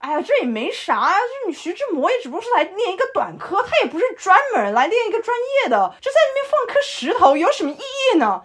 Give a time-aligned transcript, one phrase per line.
[0.00, 8.42] 哎呀，这也没啥呀，就你徐志摩也只不过是来练一个短科，他也不是专门来练一个专业的，就在那边放颗石头有什么意义呢？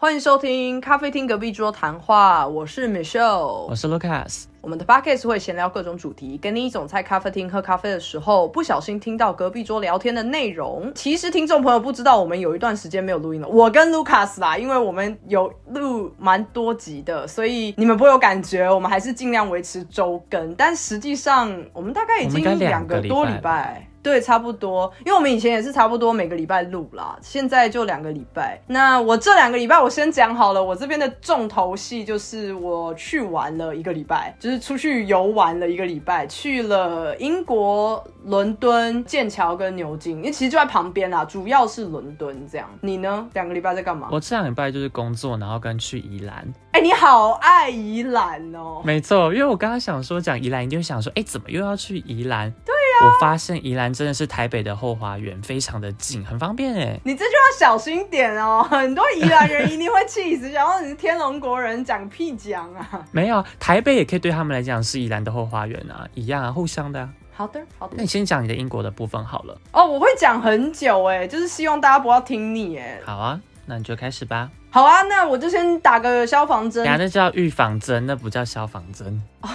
[0.00, 4.44] 欢迎收听咖啡厅隔壁桌谈话，我是 Michelle，我是 Lucas。
[4.60, 10.92] 我们的 podcast 会闲聊各种主题，跟你一种在咖啡厅喝咖啡的时候不小心听到隔壁桌聊天的内容。
[10.94, 13.48] 其实听众朋友不知道，我们有一段时间没有录音了。
[13.48, 18.72] 我跟 Lucas 啦，因为我们有录蛮多集的，所以你们不会有感觉。
[18.72, 23.87] 我们还是尽量维持周更，但实际上我们大概已经两个多礼拜。
[24.02, 28.60] 对，差不多，因为我们以前也是差不多每个礼拜录啦，现在就两个礼拜。
[28.66, 42.68] 那我这两个礼拜我先讲好了，我这边的重头戏就是我去玩了一个礼拜，就是出去游玩了一个礼拜，去了英国伦敦、剑桥跟牛津，因为其实就在旁边啦，主要是伦敦这样。
[42.80, 43.28] 你呢？
[43.34, 44.08] 两个礼拜在干嘛？
[44.10, 46.46] 我这两礼拜就是工作，然后跟去宜兰。
[46.78, 48.80] 哎，你好爱宜兰哦。
[48.84, 52.48] 没错，因为我刚刚想说讲宜兰，你就想说，哎，怎么又要去宜兰？
[52.64, 52.72] 对。
[53.04, 57.00] 我发现宜兰真的是台北的后花园，非常的近，很方便哎。
[57.02, 63.04] 你这就要小心点哦， 很多宜兰人一定会气死，想说你是天龙国人，讲屁讲啊！
[63.10, 67.08] 没有，台北也可以对他们来讲是宜兰的后花园啊，一样啊，互相的。
[67.34, 67.94] 好的，好的。
[67.96, 69.60] 那你先讲你的英国的部分好了。
[69.72, 73.00] 哦，我会讲很久哎，就是希望大家不要听腻哎。
[73.04, 74.50] 好啊，那你就开始吧。
[74.70, 76.82] 好啊，那我就先打个消防针。
[76.84, 79.22] 那叫预防针，那不叫消防针。
[79.42, 79.48] 哦，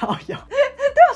[0.00, 0.36] 搞笑。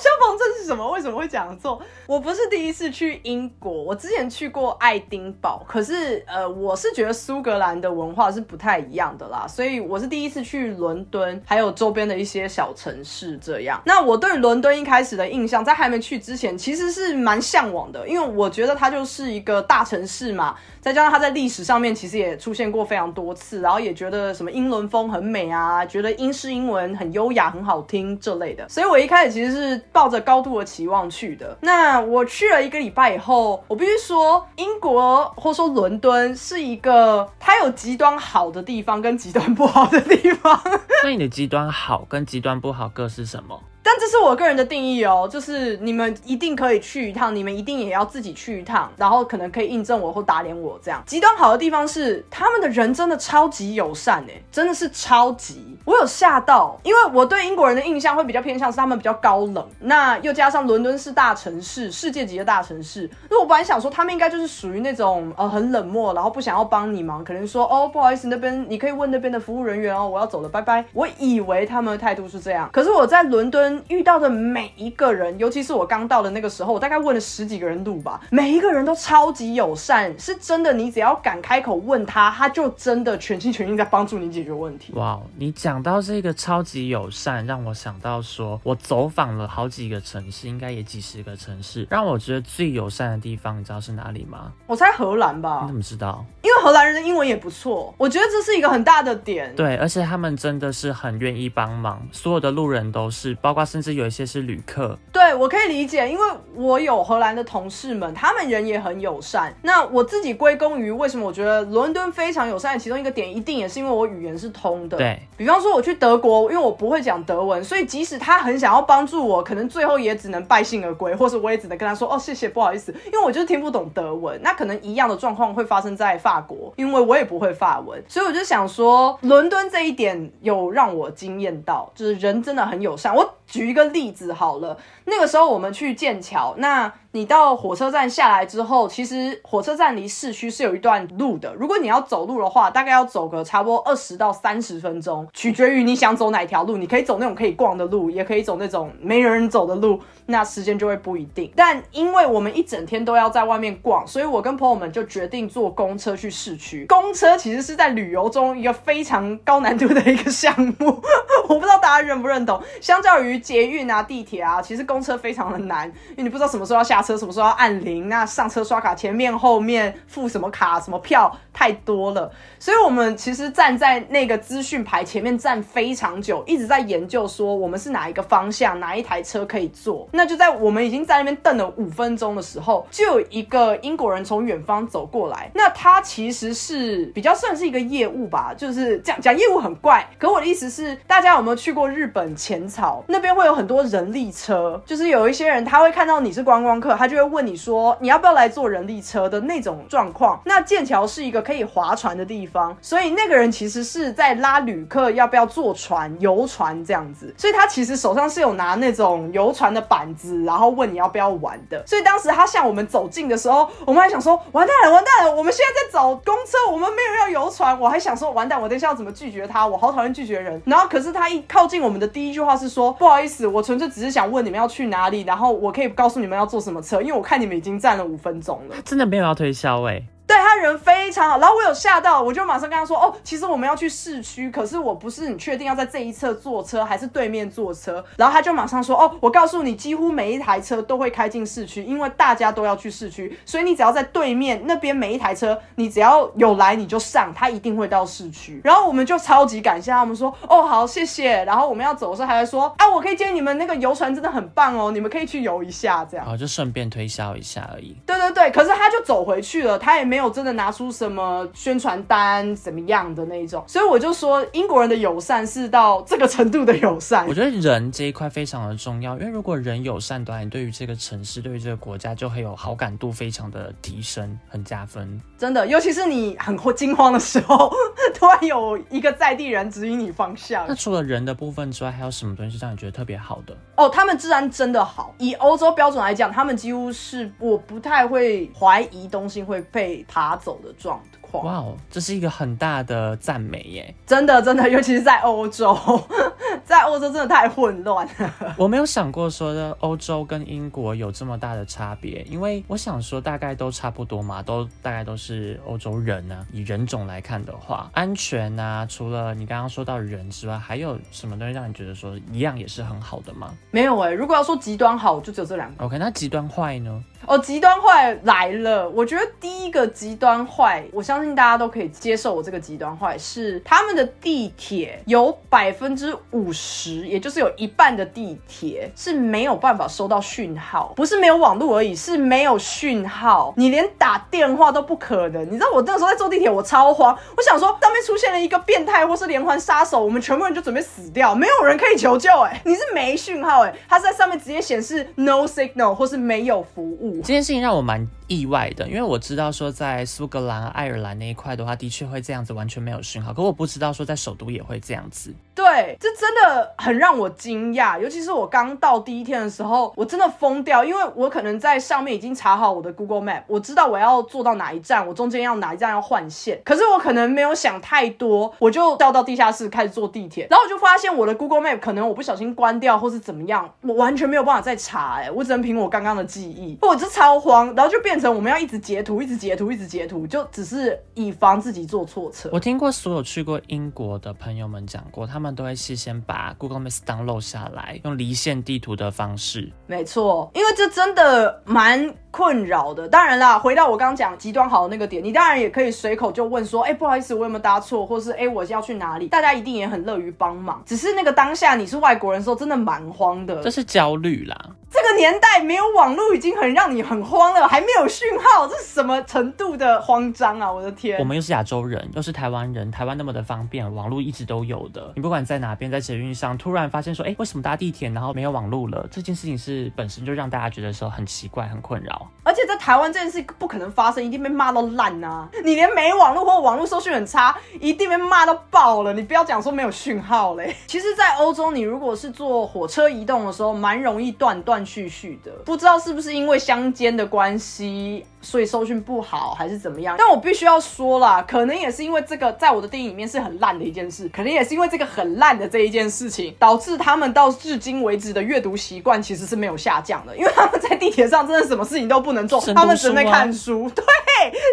[0.02, 0.90] 消防证是什么？
[0.90, 1.80] 为什么会讲错？
[2.06, 5.64] 我不是第一次去英国，我之前去过爱丁堡。
[5.68, 13.80] 可是，呃，我是觉得苏格兰的文化是不太一样的啦，所以我是第一次去伦敦，还有周边的一些小城市这样。
[13.84, 20.56] 那我对伦敦一开始的印象，在还没去之前，其实是蛮向往的，因为我觉得它就是一个大城市嘛。
[20.80, 31.56] 再加上它在历史上面其实也出现过非常多次，然后也觉得什么英伦风很美啊，觉得英式英文很优雅很好听这类的，所以我一开始其实是抱着高度的期望去的。
[31.60, 40.60] 那我去了一个礼拜以后，我必须说，英国或说伦敦是一个它有极端好的地方跟极端不好的地方。
[41.04, 43.60] 那你的极端好跟极端不好各是什么？
[43.84, 51.02] 但这是我个人的定义哦，就是你们一定可以去一趟，你们一定也要自己去一趟，然后可能可以印证我或打脸我这样。
[51.04, 70.84] 极端好的地方是，他们的人真的超级友善哎，真的是超级，我有吓到，因为我对英国人的印象会比较偏向是他们比较高冷，那又加上伦敦是大城市，世界级的大城市，那我本来想说他们应该就是属于那种呃很冷漠，然后不想要帮你忙，可能说哦不好意思那边你可以问那边的服务人员哦，我要走了拜拜。
[70.92, 73.71] 我以为他们的态度是这样，可是我在伦敦。
[73.88, 80.72] 遇到的每一个人，尤其是我刚到的那个时候，我大概问了十几个人路吧，每一个人都超级友善，是真的。
[80.72, 84.92] 你只要敢开口问他，他就真的全心全意在帮助你解决问题。
[84.94, 94.52] 哇，你讲到这个超级友善，让我想到说，我走访了好几个城市，应该也几十个城市，让我觉得最友善的地方，你知道是哪里吗？
[94.66, 95.60] 我猜荷兰吧。
[95.62, 96.24] 你怎么知道？
[96.42, 99.54] 因为荷兰人的英文也不错，我觉得这是一个很大的点。
[99.54, 104.98] 对，而且他们真的是很愿意帮忙，所有的路人都是，包括甚至有一些是旅客。
[105.12, 106.22] 对，我可以理解，因为
[106.54, 109.54] 我有荷兰的同事们，他们人也很友善。
[109.62, 114.96] 那我自己归功于为什么我觉得伦敦非常友善的其中一个点，一定也是因为我语言是通的。
[114.96, 124.40] 对比方说我去德国，因为我不会讲德文，所以即使他很想要帮助我，可能最后也只能败兴而归，或是我也只能跟他说哦谢谢，不好意思，因为我就是听不懂德文。
[124.42, 133.14] 那可能一样的状况会发生在法国，因为我也不会法文，所以我就想说，伦敦这一点有让我惊艳到，就是人真的很友善。
[133.14, 136.92] 我举一个例子好了，那个时候我们去剑桥，那。
[137.14, 141.52] 你到火车站下来之后，其实火车站离市区是有一段路的。
[141.56, 146.78] 如果你要走路的话，大概要走个差不多二十到三十分钟，取决于你想走哪条路。
[146.78, 151.52] 你可以走那种可以逛的路，也可以走那种没人走的路，那时间就会不一定。
[151.54, 156.86] 但因为我们一整天都要在外面逛，所以我跟朋友们就决定坐公车去市区。
[156.88, 161.02] 公车其实是在旅游中一个非常高难度的一个项目，
[161.46, 162.58] 我不知道大家认不认同。
[162.80, 167.02] 相较于捷运啊、地铁啊，其实公车非常的难，因为你不知道什么时候要下。
[167.02, 172.30] 车什么时候要按铃，那上车刷卡前面后面付什么卡什么票太多了，
[172.62, 180.08] 所以我们其实站在那个资讯牌前面站非常久，一直在研究说我们是哪一个方向，哪一台车可以坐。
[180.12, 200.40] 那就在我们已经在那边等了五分钟的时候，就有一个英国人从远方走过来，那他其实是比较算是一个业务吧，就是讲讲业务很怪，可我的意思是，大家有没有去过日本浅草那边会有很多人力车，就是有一些人他会看到你是观光客，他就会问你说你要不要来坐人力车的那种状况。
[200.44, 211.82] 那剑桥是一个可以划船的地方，方所以那个人其实是在拉旅客要不要坐船游船这样子，所以他其实手上是有拿那种游船的板子，然后问你要不要玩的。
[211.86, 217.78] 所以当时他向我们走近的时候，我们还想说完蛋了，完蛋了，我们现在在找公车，我们没有要游船。
[217.78, 219.66] 我还想说完蛋，我等一下要怎么拒绝他？
[219.66, 220.60] 我好讨厌拒绝人。
[220.66, 228.76] 然后可是他一靠近我们的第一句话是说不好意思，我纯粹只是想问你们要去哪里，然后我可以告诉你们要坐什么车，因为我看你们已经站了五分钟了。
[228.84, 230.02] 真的没有要推销哎。
[230.32, 257.94] 对他人非常好，然后我有吓到，我就马上跟他说：“哦，其实我们要去市区，可是我不是你确定要在这一侧坐车还是对面坐车。”然后他就马上说：“哦，我告诉你，几乎每一台车都会开进市区，因为大家都要去市区，所以你只要在对面那边每一台车，你只要有来你就上，他一定会到市区。”然后我们就超级感谢他们说：“哦，好，谢谢。”然后我们要走的时候还会说：“啊，我可以接你们那个游船真的很棒哦，你们可以去游一下，这样。”哦，就顺便推销一下而已。
[258.06, 260.92] 对对对，可是他就走回去了，他也没有真的拿出。
[260.92, 267.26] 什么宣传单怎么样的那一种，所以我就说英国人的友善是到这个程度的友善。
[267.26, 275.20] 我觉得人这一块非常的重要，因为如果人友善的话，你对于这个城市、对于这个国家就会有好感度非常的提升，很加分。
[275.38, 277.72] 真的，尤其是你很惊慌的时候，
[278.14, 280.66] 突然有一个在地人指引你方向。
[280.68, 283.56] 那除了人的部分之外，还有什么东西是让你觉得特别好的？
[283.76, 285.14] 哦，他们治安真的好。
[285.18, 291.18] 以欧洲标准来讲，他们几乎是我不太会怀疑东西会被爬走的状态。
[291.40, 293.94] 哇哦，这是一个很大的赞美耶！
[294.06, 295.76] 真的，真的，尤其是在欧洲，
[296.64, 298.32] 在欧洲真的太混乱了。
[298.56, 306.46] 我没有想过说的欧洲跟英国有这么大的差别，因为我想说大概都差不多嘛，都大概都是欧洲人呢。
[306.52, 313.52] 以人种来看的话，安全啊，除了你刚刚说到人之外，还有什么东西让你觉得说一样也是很好的吗？
[313.70, 315.84] 没有哎，如果要说极端好，就只有这两个。
[315.84, 317.02] OK，那极端坏呢？
[317.26, 318.88] 哦，极端坏来了。
[318.90, 322.34] 我觉得第一个极端坏，我相信大家都可以接受。
[322.34, 335.46] 我这个极端坏是他们的地铁有百分之五十，也就是有一半的地铁是没有办法收到讯号，不是没有网络而已，是没有讯号，你连打电话都不可能。
[335.46, 342.30] 你知道我那个时候在坐地铁，我超慌，我想说上面出现了一个变态或是连环杀手，我们全部人就准备死掉，没有人可以求救。
[342.40, 347.16] 哎，你是没讯号，哎，它在上面直接显示 no signal 或是没有服务。
[347.16, 353.32] 这件事情让我蛮意外的，因为我知道说在苏格兰、爱尔兰那一块的话，的确会这样子，完全没有讯号。
[353.32, 355.34] 可我不知道说在首都也会这样子。
[355.54, 382.48] 对，这真的很让我惊讶，尤其是我刚到第一天的时候，我真的疯掉，因为我可能在上面已经查好我的 Google Map，我知道我要坐到哪一站，我中间要哪一站要换线，可是我可能没有想太多，我就掉到地下室开始坐地铁，然后我就发现我的 Google Map 可能我不小心关掉或是怎么样，我完全没有办法再查，哎，我只能凭我刚刚的记忆，我这超慌，然后就变成我们要一直截图，一直截图，一直截图，就只是以防自己坐错车。
[382.52, 389.72] 我听过所有去过英国的朋友们讲过，他们他们都会事先把 Google Maps download 下来，用离线地图的方式。
[389.88, 393.06] 没错，因为这真的蛮困扰的。
[393.06, 399.28] 当然啦，回到我刚刚讲极端好的那个点，你当然也可以随口就问说，哎，不好意思，我有没有搭错，或是哎，我要去哪里？
[399.28, 400.82] 大家一定也很乐于帮忙。
[400.84, 403.62] 只是那个当下你是外国人的时候，真的蛮慌的。
[403.62, 404.56] 这是焦虑啦。
[404.90, 410.70] 这个年代没有网络已经很让你很慌了，还没有讯号，这是什么程度的慌张啊！
[410.70, 415.10] 我的天，我们又是亚洲人，又是台湾人，台湾那么的方便，网络一直都有的。
[415.16, 419.08] 你不管在哪边，在捷运上，突然发现说，哎，为什么搭地铁然后没有网络了？
[419.10, 422.21] 这件事情是本身就让大家觉得说很奇怪、很困扰。
[422.44, 425.48] 而且在台湾这件事不可能发生，一定被骂到烂啊！
[425.64, 429.12] 你连没网络或网络收讯很差，一定被骂到爆了。
[429.12, 430.74] 你不要讲说没有讯号嘞。
[430.88, 435.52] 其实，在欧洲，你如果是坐火车移动的时候，蛮容易断断续续的。
[435.64, 440.16] 不知道是不是因为乡间的关系，所以收讯不好，还是怎么样？
[440.18, 453.90] 但我必须要说啦，可能也是因为这个，在我的电影里面是很烂的一件事，可能也是因为这个很烂的这一件事情，导致他们到至今为止的阅读习惯其实是没有下降的，因为他们在地铁上真的什么事情都不能做，他们只能看书。
[453.96, 454.04] 对。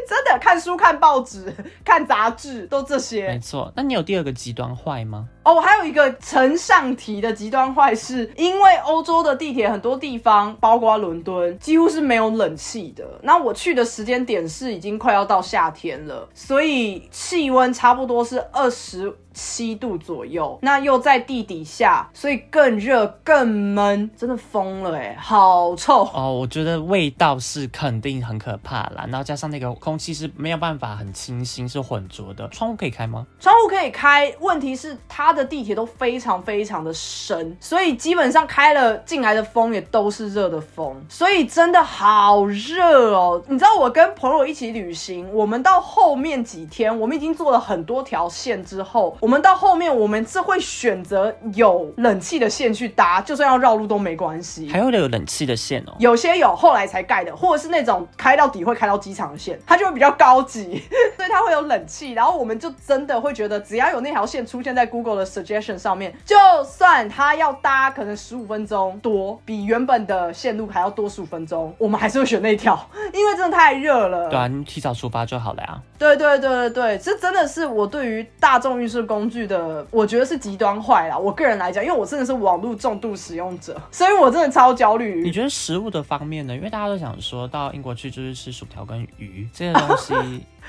[0.08, 1.54] 真的看书、看报纸、
[1.86, 3.28] 看杂志，都这些。
[3.28, 3.72] 没错。
[3.76, 5.28] 那你有第二个极端坏吗？
[5.44, 13.04] 哦，我还有一个呈上提的极端坏事，因为欧洲的地铁很多地方，包括伦敦，几乎是没有冷气的。
[13.22, 19.16] 那我去的时间点是已经快要到夏天了，所以气温差不多是二十。
[19.32, 26.34] 七度左右，那又在地底下，所以更热更闷，真的疯了哎，好臭哦！
[26.34, 32.48] 我觉得味道是肯定很可怕啦，然后加上那个空气是没有办法很清新，是混浊的。
[32.48, 33.28] 窗户可以开吗？
[33.40, 43.44] 窗户可以开，问题是它的地铁都非常非常的深，所以基本上开了进来的风也都是热的风，所以真的好热哦！
[43.48, 49.18] 你知道我跟朋友一起旅行，我们到后面几天，我们已经做了很多条线之后。
[49.20, 54.70] 我们到后面，我们是会选择有冷气的线去搭，就算要绕路都没关系。
[54.70, 60.82] 还会有冷气的线哦，有些有后来才盖的，或者是那种开到底会开到机场的线，它就会比较高级，
[61.16, 62.14] 所以它会有冷气。
[62.14, 72.80] 然后我们就真的会觉得，只要有那条线出现在 Google 的 suggestion 上面，就算它要搭可能十五分钟多，比原本的线路还要多十五分钟，我们还是会选那条，
[73.14, 74.28] 因为真的太热了。
[74.30, 75.80] 对啊，你提早出发就好了呀。
[76.00, 79.20] 对对对对对，这真的是我对于大众运输工。
[79.20, 81.20] 工具的，我觉得是极端坏了。
[81.20, 85.22] 我个人来讲，因为我真的是网络重度使用者，所以我真的超焦虑。
[85.22, 86.56] 你觉得食物的方面呢？
[86.56, 90.14] 因为大家都想说到英国去就是吃薯条跟鱼这些东西。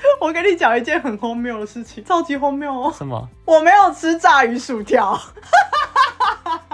[0.19, 2.93] 我跟你讲一件很荒谬的事情，超级荒谬哦。
[2.97, 3.27] 什么？
[3.45, 5.19] 我没有吃炸鱼薯条。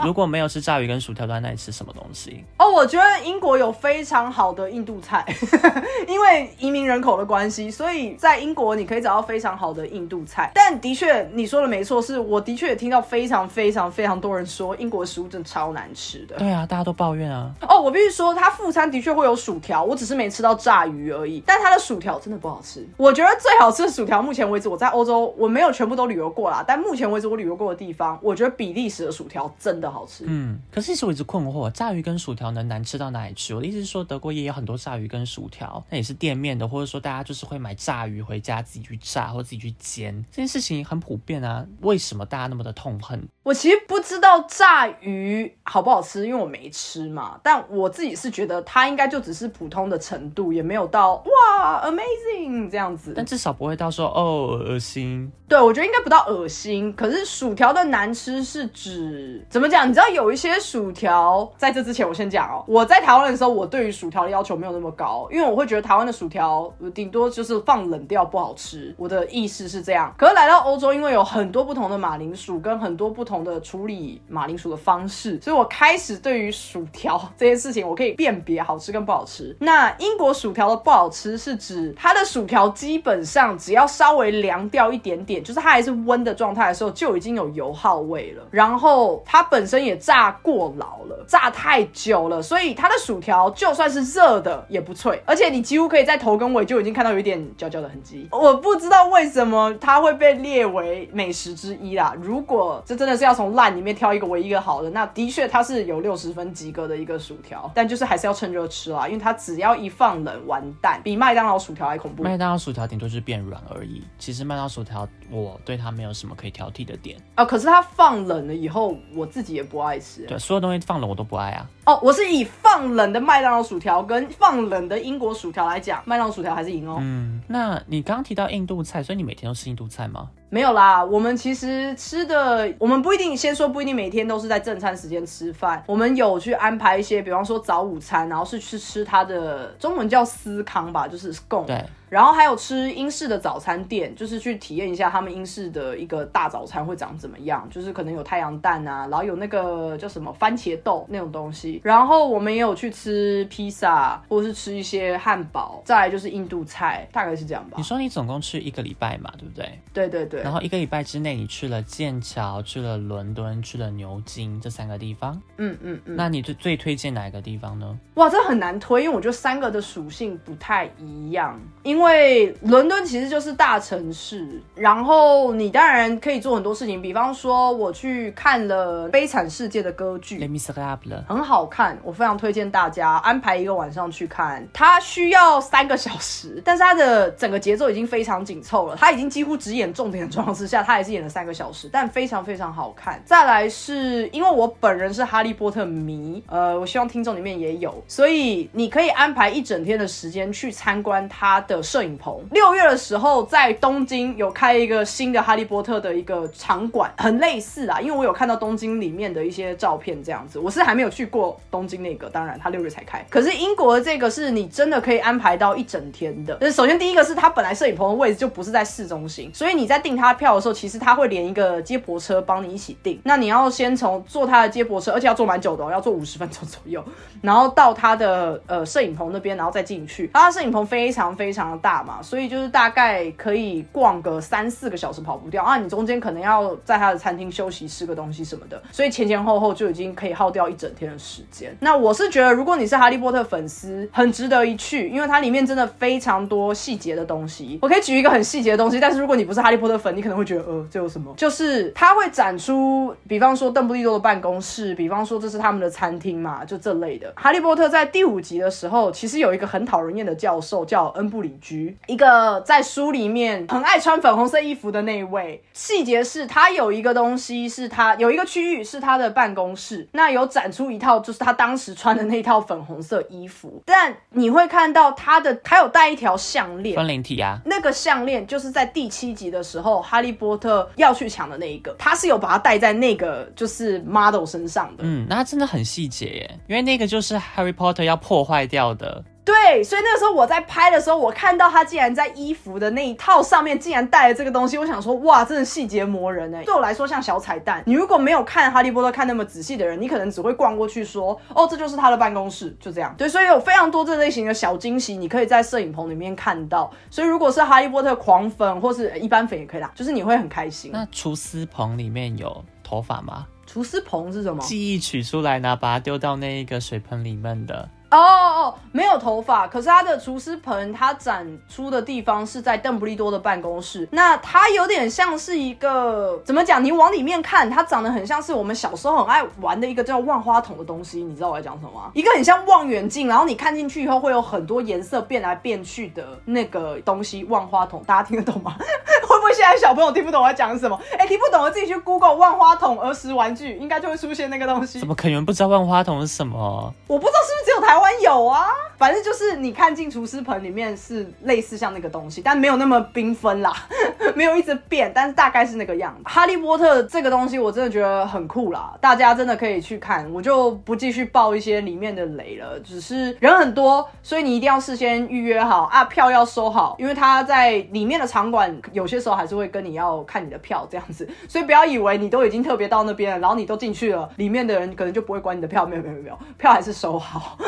[0.04, 2.44] 如果没有吃炸鱼跟薯条，那你吃什么东西？
[2.58, 5.26] 哦，我觉得英国有非常好的印度菜，
[6.08, 10.52] 因为移民人口的关系，所以在英国你可以找到非常好的印度菜。
[10.54, 16.36] 但的确，你说的没错，是我的确也听到非常非常非常多人说英国食物真的超难吃的。
[16.38, 17.52] 对啊，大家都抱怨啊。
[17.68, 21.44] 哦，我必须说，它副餐的确会有薯条，我只是没吃到炸鱼而已。
[21.46, 22.88] 但它的薯条真的不好吃。
[22.98, 30.26] 我觉得最好吃的薯条，目前为止我在欧洲我没有全部都旅游过啦，但目前为止我旅游过的地方，我觉得比利时的薯条真的好吃。
[30.28, 30.60] 嗯。
[30.72, 33.56] 可是其实我一直困惑，炸鱼跟薯条能难吃到哪里去？
[33.56, 41.66] 我的意思是说，德国也有很多炸鱼跟薯条，那也是店面的，或者说大家就是会买炸鱼回家自己去炸或自己去煎，这件事情很普遍啊。
[41.82, 43.28] 为什么大家那么的痛恨？
[43.42, 47.40] 我其实不知道炸鱼好不好吃，因为我没吃嘛。
[47.42, 53.07] 但我自己是觉得它应该就只是普通的程度，也没有到哇 amazing 这样子。
[53.16, 55.32] 但至少不会到说哦恶心。
[55.48, 56.92] 对，我觉得应该不到恶心。
[56.94, 59.88] 可是薯条的难吃是指怎么讲？
[59.88, 60.58] 你知道有一些。
[60.68, 62.62] 薯条在这之前，我先讲哦。
[62.68, 68.94] 我在台湾的时候，我对于薯条的要求没有那么高，因为我会觉得台湾的薯条顶多就是放冷掉不好吃。
[68.98, 70.14] 我的意思是这样。
[70.18, 79.56] 可是来到欧洲，因为有很多不同的马铃薯跟很多不同的处理马铃薯的方式，所以我开始对于薯条这件事情，我可以辨别好吃跟不好吃。
[79.60, 88.44] 那英国薯条的不好吃是指它的薯条基本上只要稍微凉掉一点点，就是它还是温的状态的时候，就已经有油耗味了。
[88.50, 90.32] 然后它本身也炸。
[90.44, 98.28] 过老了，炸太久了，所以它的薯条就算是热的也不脆，而且你几乎可以在头跟尾就已经看到有一点焦焦的痕迹。
[98.32, 102.14] 我不知道为什么它会被列为美食之一啦。
[102.22, 112.24] 如果这真的是要从烂里面挑一个唯一一个好的，那的确它是有六十分及格的一个薯条，但就是还是要趁热吃啦，因为它只要一放冷完蛋，比麦当劳薯条还恐怖。
[112.24, 117.44] 麦当劳薯条顶多就是变软而已，其实麦当劳薯条我对它没有什么可以挑剔的点啊。
[117.44, 120.26] 可是它放冷了以后，我自己也不爱吃。
[120.26, 120.38] 对。
[120.38, 121.70] 所有东西放冷我都不爱啊！
[121.86, 126.98] 哦，我是以放冷的麦当劳薯条跟放冷的英国薯条来讲，麦当劳薯条还是赢哦。
[127.02, 130.30] 嗯，那你刚刚提到印度菜，所以你每天都吃印度菜吗？
[130.50, 141.66] 没有啦，我们其实吃的，我们不一定先说不一定每天都是在正餐时间吃饭，我们有去安排一些，比方说早午餐，然后是去吃它的中文叫司康吧，就是 scone。
[141.66, 141.84] 对。
[142.10, 151.82] 然后还有吃英式的早餐店，就是去体验一下他们英式的一个大早餐会长怎么样，就是可能有太阳蛋啊，然后有那个叫什么番茄豆那种东西。
[151.84, 157.74] 然后我们也有去吃披萨，或者是吃一些汉堡，再来就是印度菜，大概是这样吧。
[157.76, 159.78] 你说你总共吃一个礼拜嘛，对不对？
[159.92, 160.37] 对对对。
[160.44, 165.42] 然后一个礼拜之内，你去了剑桥，去了伦敦，去了牛津这三个地方。
[165.58, 166.16] 嗯嗯嗯。
[166.16, 167.98] 那你最最推荐哪一个地方呢？
[168.16, 171.60] 哇，这很难推，因为我觉得三个的属性不太一样。
[171.84, 184.68] 因为伦敦其实就是大城市，然后你当然可以做很多事情，比方说我去看了《悲惨世界》的歌剧，Le，很好看，我非常推荐大家安排一个晚上去看。
[184.74, 190.27] 它需要三个小时，但是它的整个节奏已经非常紧凑了，它已经几乎只演重点。
[190.32, 193.22] 状况之下，他还是演了三个小时，但非常非常好看。
[193.26, 202.40] 再来是因为我本人是哈利波特迷，呃，我希望听众里面也有，所以你可以安排一整天的时间去参观他的摄影棚。
[202.52, 210.60] 六月的时候，在东京有开一个新的哈利波特的一个场馆，很类似啊，因为我有看到东京里面的一些照片，这样子。
[210.60, 213.26] 我是还没有去过东京那个，当然他六月才开。
[213.30, 216.56] 可是英国的这个是你真的可以安排到一整天的。
[216.56, 223.20] 就是首先第一个是他本来摄影棚的位置就不是在市中心，所以你在订他票的时候，其实他会连一个接驳车帮你一起订。
[223.24, 227.04] 那你要先从坐他的接驳车，而且要坐蛮久的，哦，要坐五十分钟左右，
[227.42, 230.30] 然后到他的呃摄影棚那边，然后再进去。
[230.34, 235.78] 他摄影棚非常非常的大嘛，所以就是大概可以逛个三四个小时跑不掉啊。
[235.78, 241.76] 你中间可能要在他的餐厅休息吃个东西什么的，所以前前后后就已经可以耗掉一整天的时间。
[241.80, 247.78] 那我是觉得，如果你是哈利波特粉丝，很值得一去，因为它里面真的非常多细节的东西。
[247.82, 251.34] 我可以举一个很细节的东西，但是如果你不是哈利波特粉，你可能会觉得呃，这有什么？
[251.38, 257.32] 就是他会展出，比方说邓布利多的办公室，比方说这是他们的餐厅嘛，就这类的。
[257.36, 265.64] 哈利波特在第五集的时候，其实有一个很讨人厌的教授叫恩布里居，一个在书里面很爱穿粉红色衣服的那一位。
[265.74, 285.04] 细节是他有一个东西是他有一个区域是他的办公室，那有展出一套就是他当时穿的那套粉红色衣服，但你会看到他的还有戴一条项链，分灵体啊，那个项链就是在第七集的时候哈利波特要去抢的那一个，他是有把它戴在那个就是 model 身上的。
[285.06, 289.24] 嗯，那真的很细节耶，因为那个就是 Harry Potter 要破坏掉的。
[289.48, 296.62] 对，所以那个时候我在拍的时候，我看到他竟然在衣服的那一套上面竟然带了这个东西，我想说，哇，真的细节磨人哎！
[296.66, 297.82] 对我来说像小彩蛋。
[297.86, 303.16] 你如果没有看哈利波特看那么仔细的人，你可能只会逛过去说，哦，这就是他的办公室，就这样。
[303.18, 306.92] 对，所以有非常多这类型的小惊喜，你可以在摄影棚里面看到。
[307.10, 310.92] 所以如果是哈利波特狂粉或是一般粉也可以啦，就是你会很开心。
[310.92, 313.48] 那厨师棚里面有头发吗？
[313.66, 314.62] 厨师棚是什么？
[314.62, 317.88] 记忆取出来呢，把它丢到那一个水盆里面的。
[318.10, 324.08] 哦哦，没有头发，可是他的厨师盆，他展出的地方是在邓布利多的办公室。
[324.12, 326.84] 那它有点像是一个怎么讲？
[326.84, 331.22] 你往里面看，它长得很像是我们小时候很爱玩的一个叫万花筒的东西。
[331.22, 332.12] 你知道我在讲什么吗？
[332.14, 337.44] 一个很像望远镜，然后你看进去以后会有很多颜色变来变去的那个东西。
[337.46, 338.76] 万花筒，大家听得懂吗？
[339.58, 341.00] 现在小朋友听不懂我在讲什么？
[341.18, 345.00] 哎，听不懂的自己去 Google 万花筒儿时玩具，应该就会出现那个东西。
[345.00, 346.94] 怎么可能不知道万花筒是什么？
[347.08, 348.68] 我不知道是不是只有台湾有啊？
[349.00, 353.74] 反正就是你看进厨师盆里面是类似像那个东西，但没有那么缤纷啦，
[354.36, 356.22] 没有一直变，但是大概是那个样子。
[356.26, 362.80] 哈利波特这个东西我真的觉得很酷啦，大家真的可以去看，我就不继续爆一些里面的雷了。
[362.80, 377.58] 只是人很多，所以你一定要事先预约好啊，票要收好，因为他在里面的场馆有些时候还是会跟你要看你的票这样子， 所以不要以为你都已经特别到那边了，然后你都进去了，里面的人可能就不会管你的票，没有没有没有，票还是收好。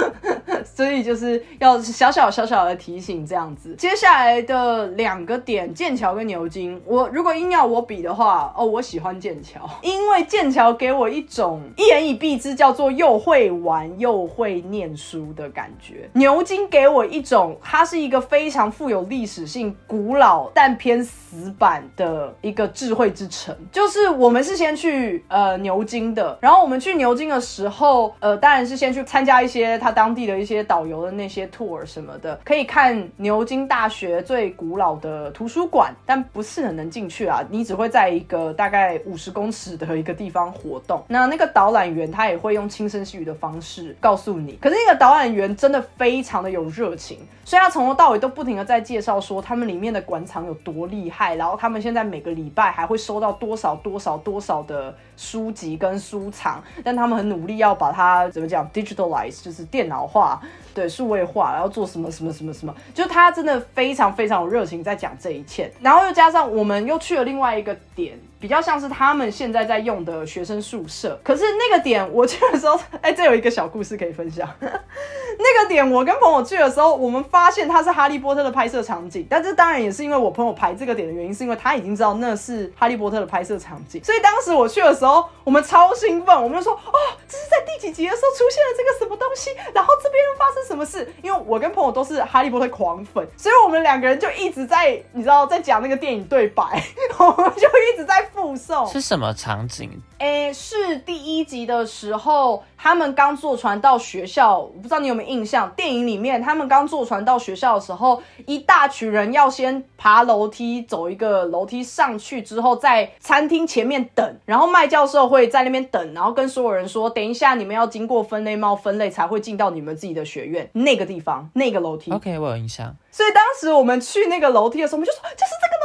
[0.66, 3.76] 所以就是要小小小小的提醒这样子。
[3.78, 16.10] 接下来的两个点，剑桥跟牛津，我如果硬要我比的话，哦，我喜欢剑桥，因为剑桥给我一种一言以蔽之叫做又会玩又会念书的感觉。
[16.14, 23.56] 牛津给我一种，它是一个非常富有历史性、古老但偏死板的一个智慧之城。
[23.72, 37.44] 就是我们是先去呃牛津的，然后我们去牛津的时候，呃，当然是先去参加一些他当地的一些导游的那些 tour 什么的，可以看牛津大学最古老的图书馆，但不是很能进去啊。
[37.50, 41.04] 你只会在一个大概五十公尺的一个地方活动。
[41.08, 60.42] 那那个导览员他也会用轻声细语的方式告诉你，可是那个导览员真的非常的有热情，所以他从头到尾都不停的在介绍说他们里面的馆藏有多厉害，然后他们现在每个礼拜还会收到多少多少多少的书籍跟书藏，但他们很努力要把它怎么讲 digitalize，就是电脑化。
[60.74, 68.18] 对，数位化，然后做什么什么什么什么，就他真的非常非常有热情在讲这一切，然后又加上我们又去了另外一个点。
[68.40, 74.48] 比较像是他们现在在用的学生宿舍，可是那个点我去的时候，哎，这有一个小故事可以分享。
[74.62, 86.94] 那个点我跟朋友去的时候，我们发现它是哈利波特的拍摄场景，但这当然也是因为我朋友排这个点的原因，是因为他已经知道那是哈利波特的拍摄场景，所以当时我去的时候，我们超兴奋，我们就说，哦，
[87.28, 91.14] 这是在第几集的时候出现了这个什么东西，然后这边又发生什么事？
[91.22, 96.64] 因为我跟朋友都是哈利波特狂粉，所以我们两个人就一直在，你知道，在讲那个电影对白，
[97.18, 98.29] 我们就一直在。
[98.34, 99.92] 附送是什么场景？
[100.20, 105.70] 诶，是第一集的时候，他们刚坐船到学校，我不知道你有没有印象？
[105.78, 122.12] 电影里面他们刚坐船到学校的时候，一大群人要先爬楼梯，走一个楼梯上去之后，在餐厅前面等，然后麦教授会在那边等，然后跟所有人说，等一下你们要经过分类猫分类才会进到你们自己的学院那个地方，那个楼梯。
[122.12, 122.94] OK，我有印象。
[123.12, 125.79] 所以当时我们去那个楼梯的时候，我们就说就是这个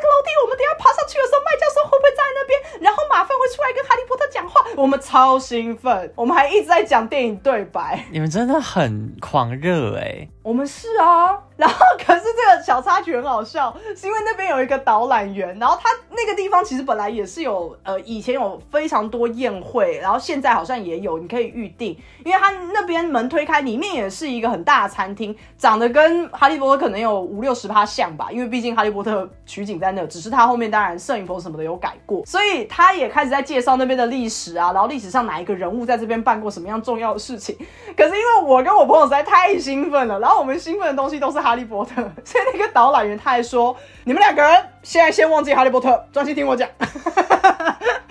[0.00, 0.28] 个楼梯。
[0.42, 2.52] 我们等下爬上去的时候，麦教授会不会站在那边？
[2.80, 8.04] 然后马粪会出来跟哈利波特讲话，我们超兴奋，我们还一直在讲电影对白。
[8.10, 37.54] 你们真的很狂热哎、我们是啊，然后可是这个小插曲很好笑， 是因为那边有一个导览员，然后他那个地方其实本来也是有呃以前有非常多宴会，然后现在好像也有，你可以预定，因为他那边门推开，里面也是一个很大的餐厅，长得跟哈利波特可能有五六十趴像吧，因为毕竟哈利波特取景在那，只是他后面当然摄影棚什么的有改过，所以他也开始在介绍那边的历史啊，然后历史上哪一个人物在这边办过什么样重要的事情。
[37.94, 46.68] 可是因为我跟我朋友实在太兴奋了，然后我们兴奋的东西都是哈利波特， 所以那个导览员他还说：“你们两个人现在先忘记哈利波特，专心听我讲。”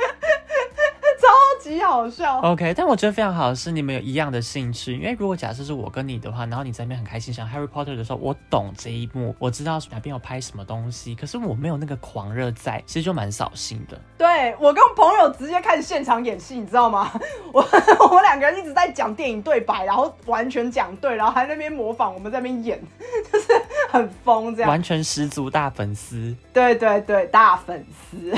[1.59, 2.39] 超级好笑。
[2.39, 13.99] OK，但我觉得非常好的是你们有一样的兴趣，因为如果假设是我跟你的话，然后你在那边很开心想 Harry Potter 的时候，我懂这一幕，我知道哪边有拍什么东西，可是我没有那个狂热在，其实就蛮扫兴的。
[14.17, 17.11] 对我跟朋友直接开始现场演戏，你知道吗？
[17.51, 17.61] 我
[17.99, 22.81] 我们两个人一直在讲电影对白，然后完全讲对，然后还在那边模仿我们在那边演，
[23.33, 23.47] 就是
[23.89, 24.69] 很疯这样。
[24.69, 26.33] 完全十足大粉丝。
[26.53, 28.33] 对对对，大粉丝。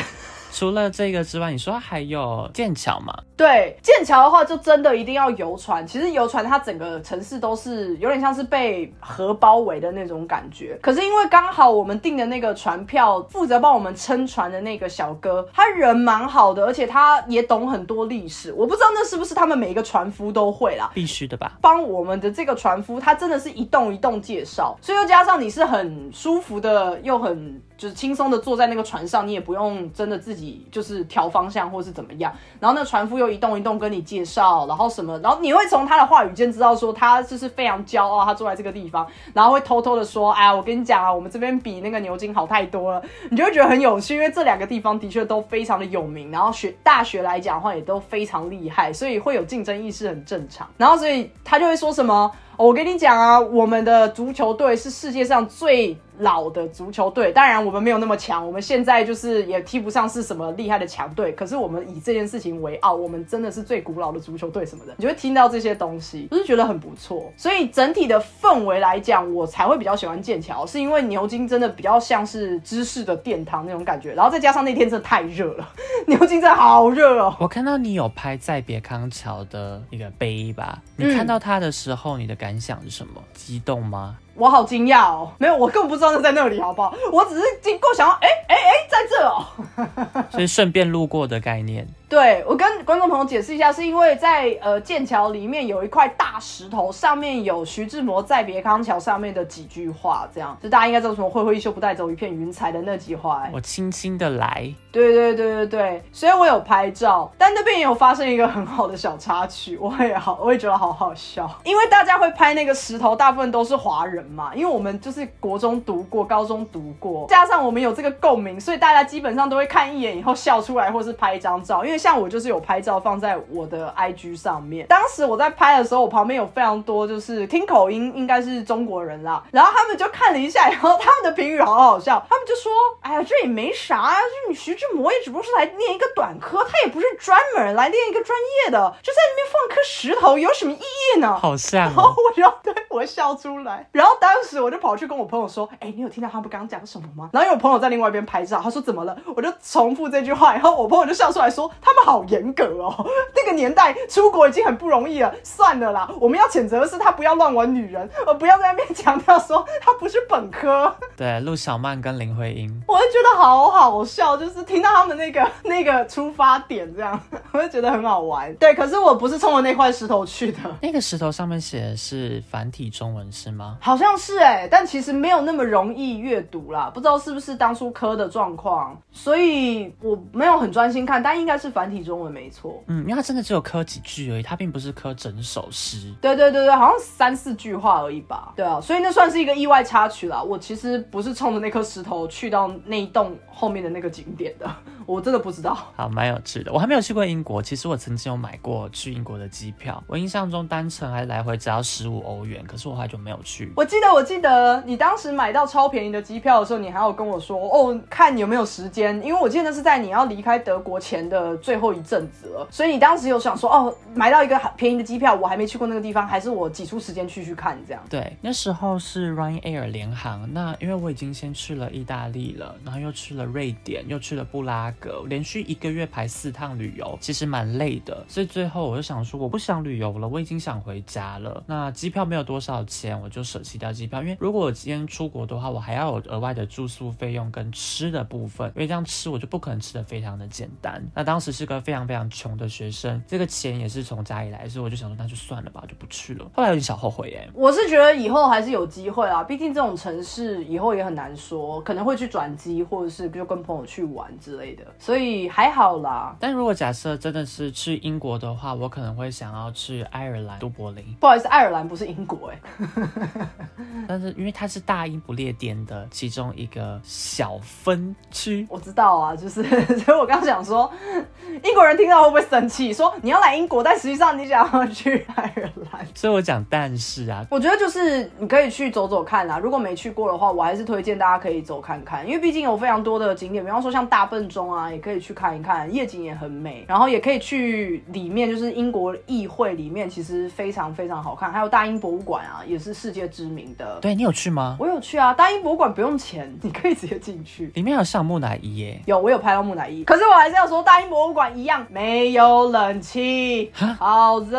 [0.52, 3.18] 除了这个之外，你说还有剑桥嘛？
[3.38, 5.86] 对，剑桥的话就真的一定要游船。
[5.88, 10.78] 其实游船它整个城市都是有点像是被河包围的那种感觉。
[10.82, 18.54] 可是因为刚好我们订的那个船票，负责帮我们撑船的那个小哥，他人蛮好的，而且他也懂很多历史。
[18.54, 20.92] 我不知道那是不是他们每一个船夫都会啦。
[20.94, 21.54] 必须的吧？
[21.62, 32.32] 帮我们的这个船夫，他真的是一栋一栋介绍，所以又加上你是很舒服的，又很就是轻松的坐在那个船上，你也不用真的自己就是调方向或是怎么样。
[32.60, 50.68] 然后那船夫又一动一动跟你介绍，然后什么，然后你会从他的话语间知道说他就是非常骄傲，他坐在这个地方，然后会偷偷的说，哎呀，我跟你讲啊，我们这边比那个牛津好太多了，你就会觉得很有趣，因为这两个地方的确都非常的有名，然后学大学来讲的话也都非常厉害，所以会有竞争意识很正常。
[50.78, 52.32] 然后所以他就会说什么。
[52.62, 57.32] 我跟你讲啊，我们的足球队是世界上最老的足球队。
[57.32, 61.32] 当然，我们没有那么强，我们现在就是也踢不上是什么厉害的强队。
[61.32, 64.94] 可是我们以这件事情为傲，我们真的是最古老的足球队什么的。
[64.98, 67.34] 你就会听到这些东西，就是觉得很不错。
[67.36, 74.14] 所以整体的氛围来讲，我才会比较喜欢剑桥，是因为牛津真的比较像是知识的殿堂那种感觉。
[74.14, 75.68] 然后再加上那天真的太热了，
[76.06, 77.36] 牛津真的好热哦。
[77.40, 80.80] 我看到你有拍在别康桥的一个碑吧？
[80.98, 83.22] 你看到它的时候，你的感想是什么？
[83.34, 84.18] 激动吗？
[84.36, 85.32] 我好惊讶哦！
[85.38, 86.94] 没有，我根本不知道那在那里，好不好？
[87.12, 90.24] 我只是经过想要，哎哎哎，在这哦。
[90.32, 91.88] 所以顺便路过的概念。
[92.12, 121.86] 对我跟观众朋友解释一下，是因为在呃剑桥里面有一块大石头，上面有徐志摩在别康桥上面的几句话，这样就大家应该知道什么“挥挥衣袖，不带走一片云彩”的那句话、哎我轻轻的来，对对对对对，所以我有拍照，但那边也有发生一个很好的小插曲，我也好，我也觉得好好笑，因为大家会拍那个石头，大部分都是华人嘛，因为我们就是国中读过，高中读过，加上我们有这个共鸣，所以大家基本上都会看一眼以后笑出来，或是拍一张照。
[121.86, 138.36] 因为像我就是有拍照放在我的 IG 上面，当时我在拍的时候，我旁边有非常多就是听口音应该是中国人啦，然后他们就看了一下，然后他们的评语好好笑，他们就说：“哎呀，这也没啥啊，就是你徐志摩也只不过是来念一个短科，他也不是专门来练一个专
[138.66, 142.16] 业的，就在那边放颗石头有什么意义呢？”好像然后哦。
[142.22, 152.94] 我就对我笑出来，然后当时我就跑去跟我朋友说：“哎、你有听到他们刚刚讲什么吗？”然后因为我朋友在另外一边拍照，他说：“怎么了？”我就重复这句话，然后我朋友就笑出来说：“他们好严格哦，
[153.36, 167.20] 那个年代出国已经很不容易了，算了啦，我们要谴责的是他不要乱玩女人，而不要在那边强调说他不是本科。”对，陆小曼跟林徽因， 我就觉得好好笑，就是听到他们那个那个出发点这样，
[167.54, 168.54] 我就觉得很好玩。
[168.56, 170.58] 对，可是我不是冲着那块石头去的。
[170.82, 173.78] 那个石头上面写的是繁体体中文是吗？
[173.80, 182.84] 好像是哎、但其实没有那么容易阅读啦，不知道是不是当初科的状况，所以我没有很专心看，但应该是繁体中文没错。
[182.88, 186.14] 嗯，因为它真的只有刻几句而已，它并不是刻整首诗。
[186.22, 188.54] 对对对对，好像三四句话而已吧。
[188.56, 190.42] 对啊，所以那算是一个意外插曲啦。
[190.42, 194.70] 我其实不是冲着那颗石头去到那一栋后面的那个景点的，
[195.06, 195.78] 我真的不知道。
[195.96, 196.72] 好，蛮有趣的。
[196.74, 203.72] 我还没有去过英国，其实我曾经有买过去英国的机票，我印象中单程还来回只要十五欧元，可是我后来就没有去。
[203.76, 218.04] 我记得，我记得你当时买到超便宜的机票的时候，你还有跟我说，哦，看你有没有时间，因为我记得那是在你要离开德国前的最最后一阵子了，所以你当时有想说，哦，买到一个便宜的机票，我还没去过那个地方，还是我挤出时间去去看这样。
[218.10, 228.26] 对，那时候是 Ryanair 联航，那因为我已经先去了意大利了，然后又去了瑞典，又去了布拉格，连续一个月排四趟旅游，其实蛮累的。
[228.28, 231.64] 所以最后我就想说，我不想旅游了，我已经想回家了。
[231.66, 241.02] 那机票没有多少钱，我就舍弃掉机票，因为如果我今天出国的话，我还要有额外的住宿费用跟吃的部分，因为这样吃我就不可能吃的非常的简单。
[241.16, 246.46] 那当时是个非常非常穷的学生，这个钱也是从家里来，所以我就想说那就算了吧，就不去了。
[246.54, 247.50] 后来有点小后悔耶。
[247.54, 256.36] 我是觉得以后还是有机会啊，毕竟这种城市以后也很难说，可能会去转机，或者是就跟朋友去玩之类的，所以还好啦。
[256.40, 262.60] 但如果假设真的是去英国的话，我可能会想要去爱尔兰都柏林，不好意思，爱尔兰不是英国哎
[264.08, 269.64] 但是因为它是大英不列颠的其中一个小分区，我知道啊，就是，
[270.00, 270.92] 所以我刚想说，
[271.64, 272.94] 英国人听到会不会生气？
[272.94, 276.06] 说你要来英国，但实际上你想要去爱尔兰。
[276.16, 294.00] 所以我讲但是啊，我觉得就是你可以去走走看啊，如果没去过的话，我还是推荐大家可以走看看，因为毕竟有非常多的景点，比方说像大笨钟啊，也可以去看一看，夜景也很美，然后也可以去里面，就是英国议会里面，其实非常非常好看，还有大英博物馆啊，也是世界知名的。
[294.02, 294.76] 对你有去吗？
[294.80, 297.68] 我有去啊，大英博物馆不用钱，你可以直接进去。
[297.76, 304.58] 里面有像木乃伊耶，有，我有拍到木乃伊，可是我还是要说，大英博物馆一样没有冷气，好热，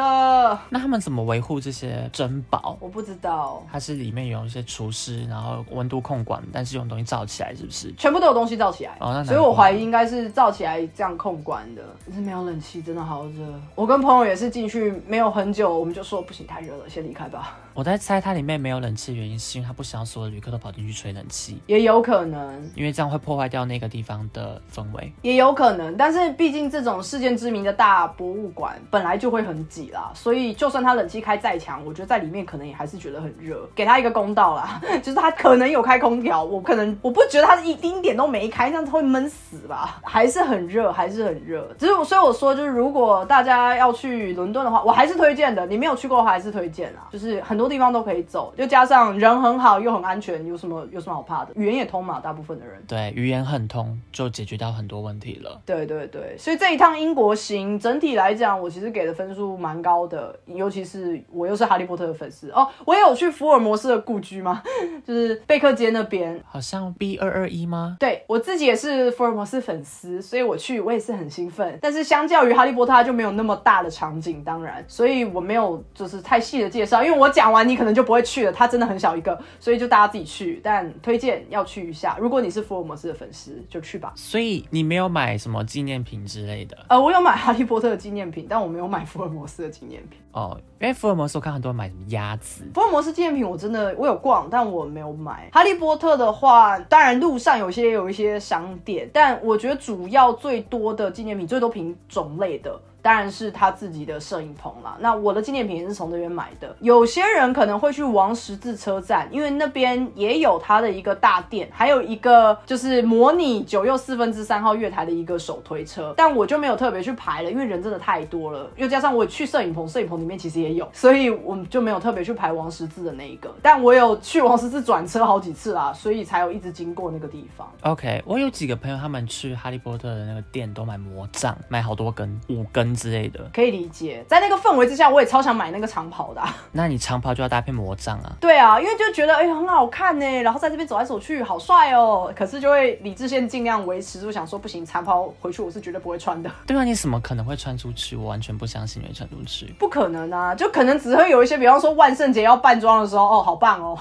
[0.69, 2.77] 那他们怎么维护这些珍宝？
[2.81, 7.93] 我不知道，它是里面有一些厨师，然后温度控管，但是用东西罩起来，是不是？
[7.97, 11.83] 全部都有东西罩起来，哦那所以我怀疑应该是罩起来这样控管的。
[12.07, 13.61] 可是没有冷气，真的好热。
[13.75, 17.57] 我跟朋友也是进去没有很久，我们就说不行，太热了，先离开吧。
[17.75, 25.13] 我在猜它里面没有冷气的原因，是因为它不想要所有旅客都跑进去吹冷气，也有可能，因为这样会破坏掉那个地方的氛围。
[25.23, 33.69] 也有可能，但是毕竟这种世界知名的大博物馆本来就会很挤啦，所以就算它冷气开再强，我觉得在里面可能也还是觉得很热。
[33.75, 40.01] 给他一个公道啦， 就是他可能有开空调，我可能我不觉得他一丁点都没开，这样子会闷死吧？
[40.03, 41.75] 还是很热，还是很热。
[41.79, 45.67] 只是所以我说，就是如果大家要去伦敦的话，我还是推荐的。
[45.67, 47.09] 你没有去过的话，还是推荐啊。
[47.11, 51.53] 就是很多地方都可以走，就加上人很好又很安全，有什么有什么好怕的？
[51.55, 52.83] 语言也通嘛，大部分的人。
[52.87, 55.61] 对，语言很通，就解决到很多问题了。
[55.65, 62.69] 对对对，所以这一趟英国行整体来讲，我其实给的分数蛮高的，尤其是我又是哈利波特的粉丝哦。
[62.85, 64.63] 我也有去福尔摩斯的故居吗？
[65.07, 66.41] 就是贝克街那边。
[66.47, 67.97] 好像 B 二二一吗？
[68.01, 71.79] 对我自己也是福尔摩斯粉丝，所以我去我也是很兴奋。
[71.81, 80.61] 但是相较于哈利波特，它就没有那么大的场景，当然，所以我没有就是太细的介绍，因为我讲完你可能就不会去了，它真的很小一个，所以就大家自己去。
[80.65, 84.13] 但推荐要去一下，如果你是福尔摩斯的粉丝，就去吧。
[84.17, 90.19] 所以你没有买什么纪念品之类的呃，我有买哈利波特的纪念品，但我没有买福尔摩斯的纪念品。
[90.33, 90.59] 哦？
[90.81, 95.49] 因为福尔摩斯我看很多人买什么鸭子，福尔摩斯纪念品我真的我有逛，但我没有买。
[95.53, 102.81] 哈利波特的话，当然路上有些有一些商店，但我觉得主要最多的纪念品最多品种类的。
[103.03, 104.97] 当然是他自己的摄影棚啦。
[105.01, 106.75] 那我的纪念品也是从那边买的。
[106.81, 116.15] 有些人可能会去王十字车站，因为那边也有他的一个大店，还有一个就是模拟九又四分之三号月台的一个手推车。
[116.17, 123.53] 但我就没有特别去排了，因为人真的太多了，又加上我去摄影棚，摄影棚里面其实也有，所以我们就没有特别去排王十字的那一个。
[123.61, 127.69] 但我有去王十字转车好几次啦，所以才有一直经过那个地方。
[127.83, 133.41] OK，我有几个朋友，他们去哈利波特的那个店都买魔杖，买好多根，五根之类的。
[133.53, 138.33] 可以理解，在那个氛围之下，我也超想买那个长袍的啊、 那你长袍就要搭配魔杖啊。
[138.41, 142.33] 对啊，因为就觉得哎、很好看呢，然后在这边走来走去，好帅哦。
[142.37, 148.17] 可是就会理智线尽量维持，住想说不行，长袍回去我是绝对不会穿的， 对啊，你怎么可能会穿出去？
[148.17, 149.67] 我完全不相信你会穿出去。
[149.79, 153.99] 不可能啊，就可能只会有一些，比方说万圣节要扮装的时候，哦，好棒哦，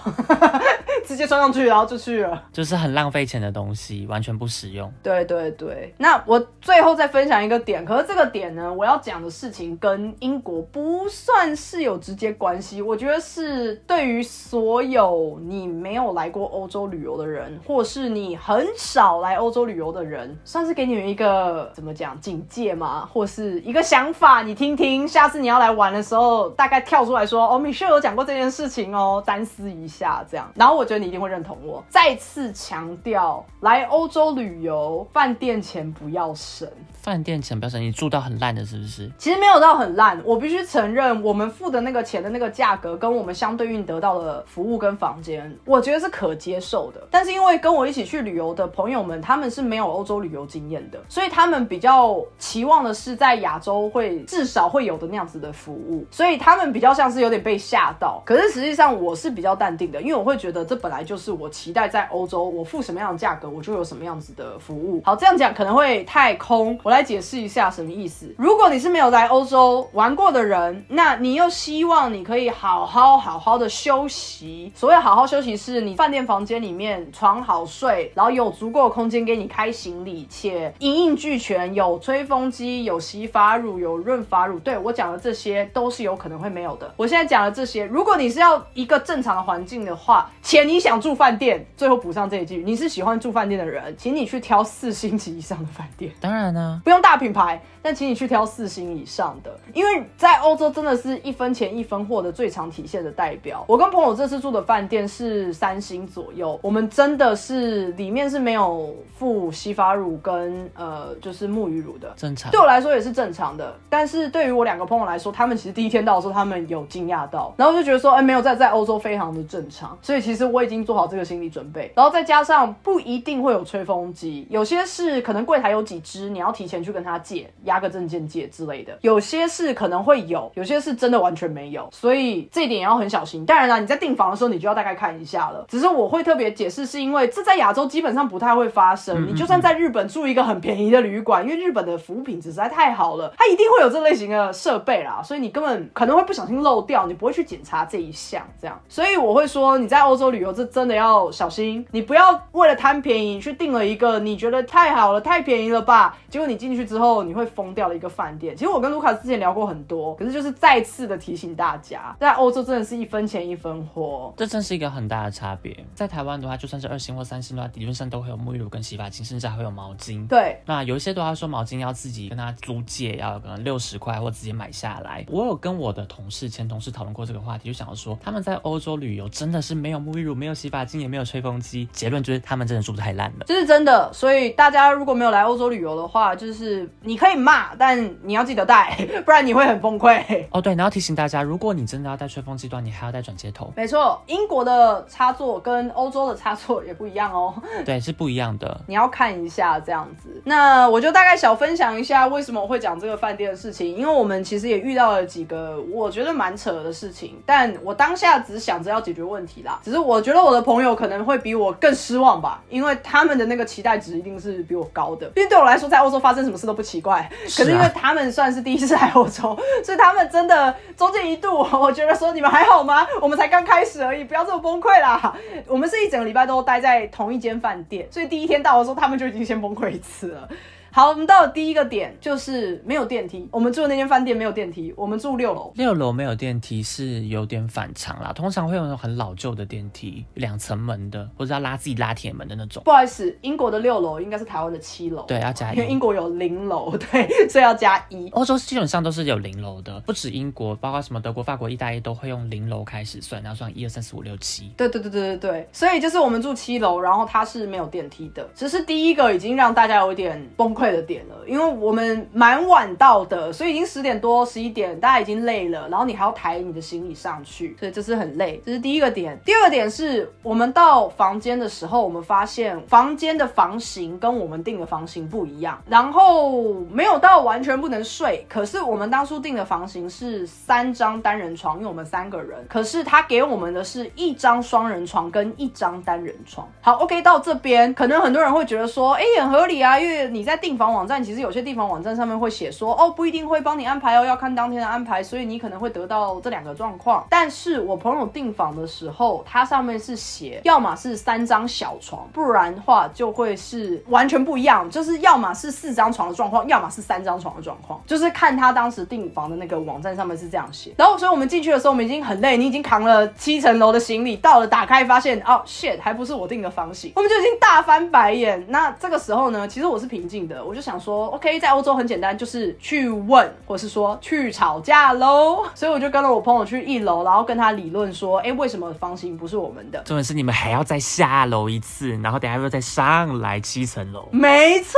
[1.06, 2.44] 直接穿上去，然后就去了。
[2.52, 4.92] 就是很浪费钱的东西，完全不实用。
[5.04, 23.08] 对对对，那我最后再分享一个点，可是这个点呢，我我要讲的事情跟英国不算是有直接关系，我觉得是对于所有你没有来过欧洲旅游的人，或是你很少来欧洲旅游的人，算是给你们一个怎么讲警戒吗？
[23.14, 30.52] 或是一个想法，你听听，下次你要来玩的时候，大概跳出来说，哦，米歇有讲过这件事情哦，三思一下这样。
[30.56, 36.68] 然后我觉得你一定会认同我，再次强调，来欧洲旅游，饭店钱不要省。
[36.94, 39.12] 饭店钱不要省，你住到很烂的，是不是？
[39.18, 47.02] 其实没有到很烂，我必须承认，我们付的那个钱的那个价格，跟我们相对应得到的服务跟房间，我觉得是可接受的。
[47.12, 58.22] 但是因为跟我一起去旅游的朋友们，他们是没有欧洲旅游经验的，所以他们比较期望的是在亚洲会至少会有的那样子的服务，所以他们比较像是有点被吓到。
[58.26, 65.02] 可是实际上我是比较淡定的，因为我会觉得这本来就是我期待在欧洲，我付什么样的价格，我就有什么样子的服务。
[65.04, 66.80] 好，这样讲可能会太空。
[66.84, 68.34] 我来解释一下什么意思。
[68.38, 74.72] 如果如果你是没有来欧洲玩过的人，那你又希望你可以好好好好的休息。
[74.76, 84.60] 所谓好好休息，是你饭店房间里面床好睡，然后有足够的空间给你开行李，且一应俱全，有吹风机，有洗发乳，有润发乳。
[84.60, 86.94] 对我讲的这些都是有可能会没有的。
[86.98, 96.12] 我现在讲的这些，如果你是要一个正常的环境的话，且你想住饭店，最后补上这一句，你是喜欢住饭店的人，请你去挑四星级以上的饭店。
[96.22, 96.80] 当然呢。
[96.84, 97.60] 不用大品牌。
[97.84, 103.64] 但请你去挑四星以上的，因为在欧洲真的是一分钱一分货的最常体现的代表。
[103.66, 112.52] 我跟朋友这次住的饭店是三星左右，我们真的是里面是没有附洗发乳跟呃就是沐浴乳的，正常。
[112.52, 119.98] 对我来说也是正常的，但是对于我两个朋友来说，他们其实第一天到的时候，他们有惊讶到，然后就觉得说，哎，没有在在欧洲非常的正常。
[120.02, 127.50] 所以其实我已经做好这个心理准备，然后再加上不一定会有吹风机，有些是可能柜台有几只，你要提前去跟他借。
[127.64, 133.46] 压个证件借之类的，有些是可能会有，有些是真的完全没有，所以这一点也要很小心。
[133.46, 135.66] 当然了，你在订房的时候，你就要大概看一下了。
[135.70, 139.28] 只是我会特别解释，是因为这在亚洲基本上不太会发生。
[139.28, 148.78] 你就算在日本住一个很便宜的旅馆，因为日本的服务品质实在太好了，它一定会有这类型的设备啦，所以你根本可能会不小心漏掉，你不会去检查这一项，这样。
[148.90, 158.02] 所以我会说，你在欧洲旅游，这真的要小心，你不要为了贪便宜去订了一个你觉得太好了、太便宜了吧，结果你进去之后，你会疯掉的。
[158.02, 165.76] 一个饭店，其实我跟卢卡斯之前聊过很多，可是就是再次的提醒大家，在欧洲真的是一分钱一分货，这真是一个很大的差别。
[165.96, 170.28] 在台湾的话，就算是二星或三星的话，理论上都会有沐浴露跟洗发精，甚至还会有毛巾。
[170.28, 175.26] 对，那有一些的话说毛巾要自己跟他租借，要可能六十块或自己买下来。
[175.30, 181.88] 我有跟我的同事、前同事讨论过这个话题，就想要说他们在欧洲旅游真的是没有沐浴露、没有洗发精、也没有吹风机。
[181.92, 184.12] 结论就是他们真的住的太烂了，这是真的。
[184.14, 190.22] 所以大家如果没有来欧洲旅游的话，就是你可以骂，但你要记得带， 不然你会很崩溃。
[190.52, 193.72] 哦，对，然后提醒大家，如果你真的要带吹风机端，你还要带转接头。
[193.76, 197.54] 没错，英国的插座跟欧洲的插座也不一样哦。
[197.86, 198.82] 对，是不一样的。
[198.88, 200.42] 你要看一下这样子。
[200.46, 209.80] 那我就大概小分享一下为什么我会讲这个饭店的事情，因为我们其实也遇到了几个我觉得蛮扯的事情，但我当下只想着要解决问题啦。
[209.84, 215.26] 只是我觉得我的朋友可能会比我更失望吧，因为他们的那个期待值一定是比我高的。
[215.36, 223.06] 因为对我来说，在欧洲发生什么事都不奇怪，可是因为他们算是第一次来欧洲，所以他们真的中间一度，我觉得说你们还好吗？
[223.22, 225.34] 我们才刚开始而已，不要这么崩溃啦。
[225.68, 230.50] 我们是一整个礼拜都待在同一间饭店，所以第一天到的时候，他们就已经先崩溃一次了。
[230.94, 233.48] 好，我们到了第一个点，就是没有电梯。
[233.50, 235.72] 我们住的那间饭店没有电梯，我们住六楼。
[235.76, 242.84] 六楼没有电梯是有点反常啦，通常会有那种很老旧的电梯，两层门的，或者要拉自己拉铁门的那种。
[242.84, 245.24] 不好意思，英国的六楼应该是台湾的七楼。
[245.24, 245.78] 对，要加一。
[245.78, 248.28] 因为英国有零楼，对，所以要加一。
[248.32, 254.70] 欧洲基本上都是有零楼的，不止英国，包括什么德国、法国、意大利都会用零楼开始算，然后算一二三四五六七。
[254.76, 261.72] 对对对对对对，所以就是我们住七楼，然后它是没有电梯的，只是第一个已经让大家有一点崩溃的点了，因为。
[261.82, 268.62] 我们蛮晚到的，所以已经十点多、十一点，大家已经累了，然后你还要抬你的行李上去，所以这是很累。
[268.66, 269.40] 这是第一个点。
[269.46, 278.46] 第二个点是我们到房间的时候，我们发现房间的房型跟我们订的房型不一样，然后没有到完全不能睡。
[278.50, 282.66] 可是我们当初订的房型是三张单人床，因为我们三个人。
[282.68, 286.68] 可是他给我们的是一张双人床跟一张单人床。
[286.82, 290.71] 好，OK，到这边可能很多人会觉得说，哎，很合理啊，因为你在订。
[290.72, 297.28] 订房网站，其实有些订房网站上面会写说，哦，不一定会帮你安排哦，要看当天的安排，所以你可能会得到这两个状况。
[297.30, 310.94] 但是我朋友订房的时候，它上面是写，要么是三张小床，不然话就会是完全不一样，就是要么是四张床的状况，要么是三张床的状况，就是看他当时订房的那个网站上面是这样写。
[310.96, 318.66] 然后，所以我们进去的时候，我们已经很累，你已经扛了七层楼的行李，到了打开发现，哦，shit，还不是我订的房型，我们就已经大翻白眼。
[318.70, 325.64] 那这个时候呢，其实我是平静的，我就想说，OK，在欧洲很简单，就是去问，或是说去吵架喽。
[325.74, 330.00] 所以我就跟了我朋友去一楼，然后跟他理论说，哎，为什么房型不是我们的？
[330.04, 334.28] 重点是你们还要再下楼一次，然后等下又再上来七层楼。
[334.32, 334.98] 没错，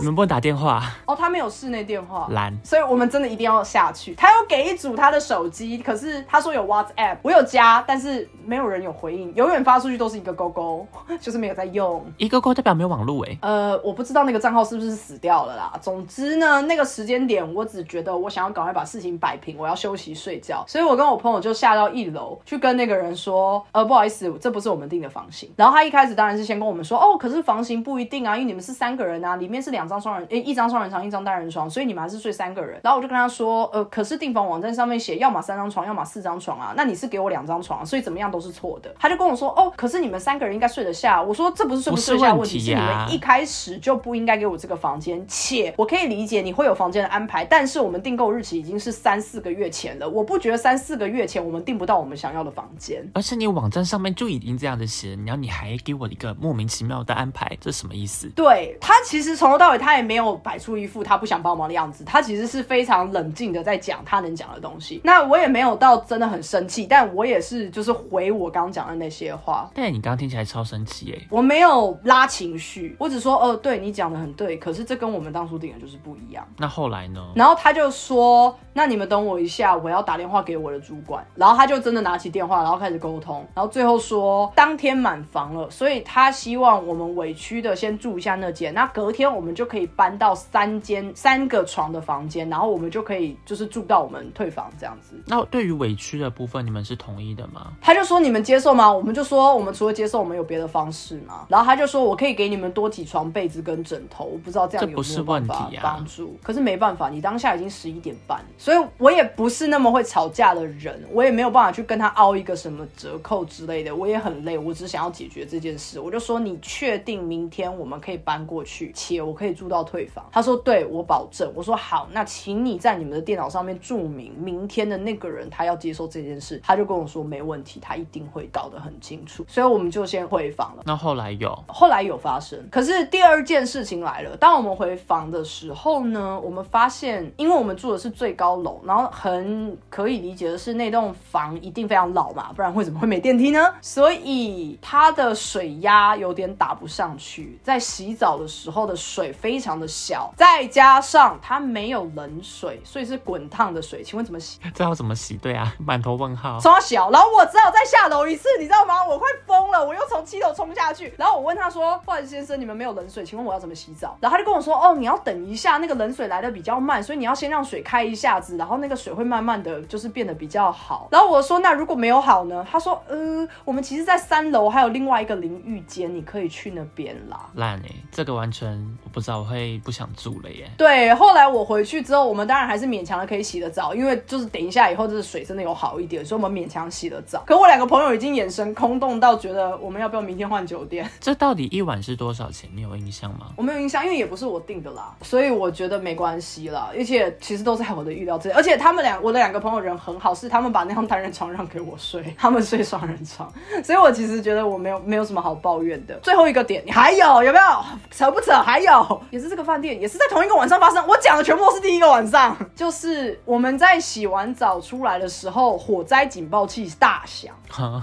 [0.00, 2.56] 你们不能打电话哦，他没有室内电话，懒。
[2.64, 4.14] 所以我们真的一定要下去。
[4.14, 10.86] 他有给一组他的手机，可是他说有 WhatsApp，我有加，但是没有人有回应，永远发出去都是一个勾勾，
[11.20, 12.04] 就是没有在用。
[12.16, 13.38] 一个勾代表没有网络哎。
[13.42, 15.72] 呃，我不知道那个账号是不是死掉了啦。
[15.80, 25.50] 总之呢，那个时间点，我只觉得我想要赶快把事情摆平，我要休息睡觉，所以我跟我朋友就下到一楼去跟那个人说，呃，不好意思，这不是我们订的房型。
[25.56, 32.80] 然后他一开始当然是先跟我们说，哦，可是房型不一定啊，因为你们是三个人啊，里面是两张双人，诶，一张双人床，一张单人床，所以你们还是睡三个人。
[32.82, 38.94] 然后我就跟他说，呃，可是订房网站上面写要么三张床，要么四张床啊，那你是给我两张床，所以怎么样都是错的。
[38.98, 41.22] 他就跟我说，哦，可是你们三个人应该睡得下。
[41.22, 45.24] 我说这不是睡不睡下问题，是你们一开始就不应该给我这个房间。
[45.28, 53.08] 且我可以理解你会有房间的安排，但是我们订购日期已经是三四个月前了，我不觉得三四个月前我们订不到我们想要的房间。
[53.14, 58.28] 而且你网站上面就已经这样的写，然后你还给我一个莫名其妙的安排，这什么意思？
[58.34, 65.00] 对他其实从头到尾他也没有摆出一副他不想帮忙的样子，他其实是非常冷静的在讲他能讲的东西。
[65.04, 69.70] 那我也没有到真的很生气，但我也是就是回我刚刚讲的那些话。
[69.74, 76.46] 但你刚刚听起来超生气哎，我没有拉情绪，我只说哦，对你讲的很对，可是这跟我们当初定的就是不一样。
[76.58, 77.20] 那后来呢？
[77.34, 81.24] 然后他就说，那你们等我一下，我要打电话给我的主管。
[81.34, 83.46] 然后他就真的拿起电话，然后开始沟通。
[83.54, 95.20] 然后最后说，当天满房了，所以他希望我们委屈的先住一下那间，那隔天我们就可以搬到三间三个床的房间，然后我们就可以就是住到我们退房这样子。
[95.26, 97.72] 那对于委屈的部分，你们是同意的吗？
[97.80, 98.90] 他就说你们接受吗？
[98.90, 101.46] 我们就说我们除了接受，我们有别的方式吗？
[101.48, 106.36] 然后他就说我可以给你们多几床被子跟枕头，我不知道这样有没有办法帮助。
[106.42, 113.94] 可是没办法，你当下已经十一点半，所以我也不是那么会吵架的人，我也没有办法去跟他凹一个什么折扣之类的。
[113.94, 116.00] 我也很累，我只想要解决这件事。
[116.00, 120.24] 我就说你确定明天我们可以搬过去，且我可以住到退房？
[120.32, 121.52] 他说对，我保证。
[121.54, 126.60] 我说好，那请你在你们的电脑上面注明明天的那个人他要接受这件事。
[126.64, 129.44] 他就跟我说没问题，他一定会搞得很清楚。
[129.48, 130.82] 所以我们就先回房了。
[130.86, 132.58] 那后来有，后来有发生。
[132.70, 143.72] 可是第二件事情来了，当我们回房的时候呢，我们发现，因为我们住的是最高楼，然后很可以理解的是那栋房一定非常老嘛，不然会怎么会没电梯呢？
[143.80, 154.02] 所以它的水压有点打不上去，在洗澡的时候的水非常的小，再加上它没有冷水，所以是滚烫的水。
[154.02, 154.58] 请问怎么洗？
[154.74, 155.36] 这要怎么洗？
[155.36, 156.58] 对啊，满头问号。
[156.58, 159.06] 超小，然后我只好再下楼一次，你知道吗？
[159.06, 178.72] 我快疯了，我又从七楼冲下去，然后我问他说：“不好意思，先生，你们没有冷水，请问我要怎么洗澡？”然后他就跟我说：“哦，你要等一下，那个冷水来的比较慢，所以你要先让水开一下子，然后那个水会慢慢的就是变得比较好。”然后我说：“那如果没有好呢？”他说：“呃，我们其实，在三楼还有另外一个淋浴间，你可以去那边啦。”烂哎，这个完全
[179.04, 180.70] 我不知道，我会不想住了耶。
[180.78, 187.42] 对，后来我回去之后，我们当然还是勉强的可以洗得澡，因为就是等一下以后，这个水真的有好一点，所以我们勉强洗得澡。
[187.46, 191.06] 可我两个朋友已经眼神空洞到觉得，我们要不要明天换酒店？
[191.20, 192.70] 这到底一晚是多少钱？
[192.74, 193.48] 你有印象吗？
[193.56, 196.88] 我没有印象，因为也不是我定的啦，所以我觉得没关系啦。
[196.96, 198.54] 而且其实都在我的预料之内。
[198.54, 203.52] 而且他们两，我的两个朋友人很好，是他们把那张单人床让给我睡， 他们睡双人床，
[203.82, 206.14] 所以我其实觉得我没有没有什么好抱怨的。
[206.22, 207.64] 最后一个点，你还有有没有
[208.10, 208.52] 扯不扯？
[208.52, 211.04] 还有也是这个饭店，也是在同一个晚上发生。
[211.08, 217.52] 我讲的全部都是第一个晚上，就是我们在洗完澡出来的时候，火灾警报器大响，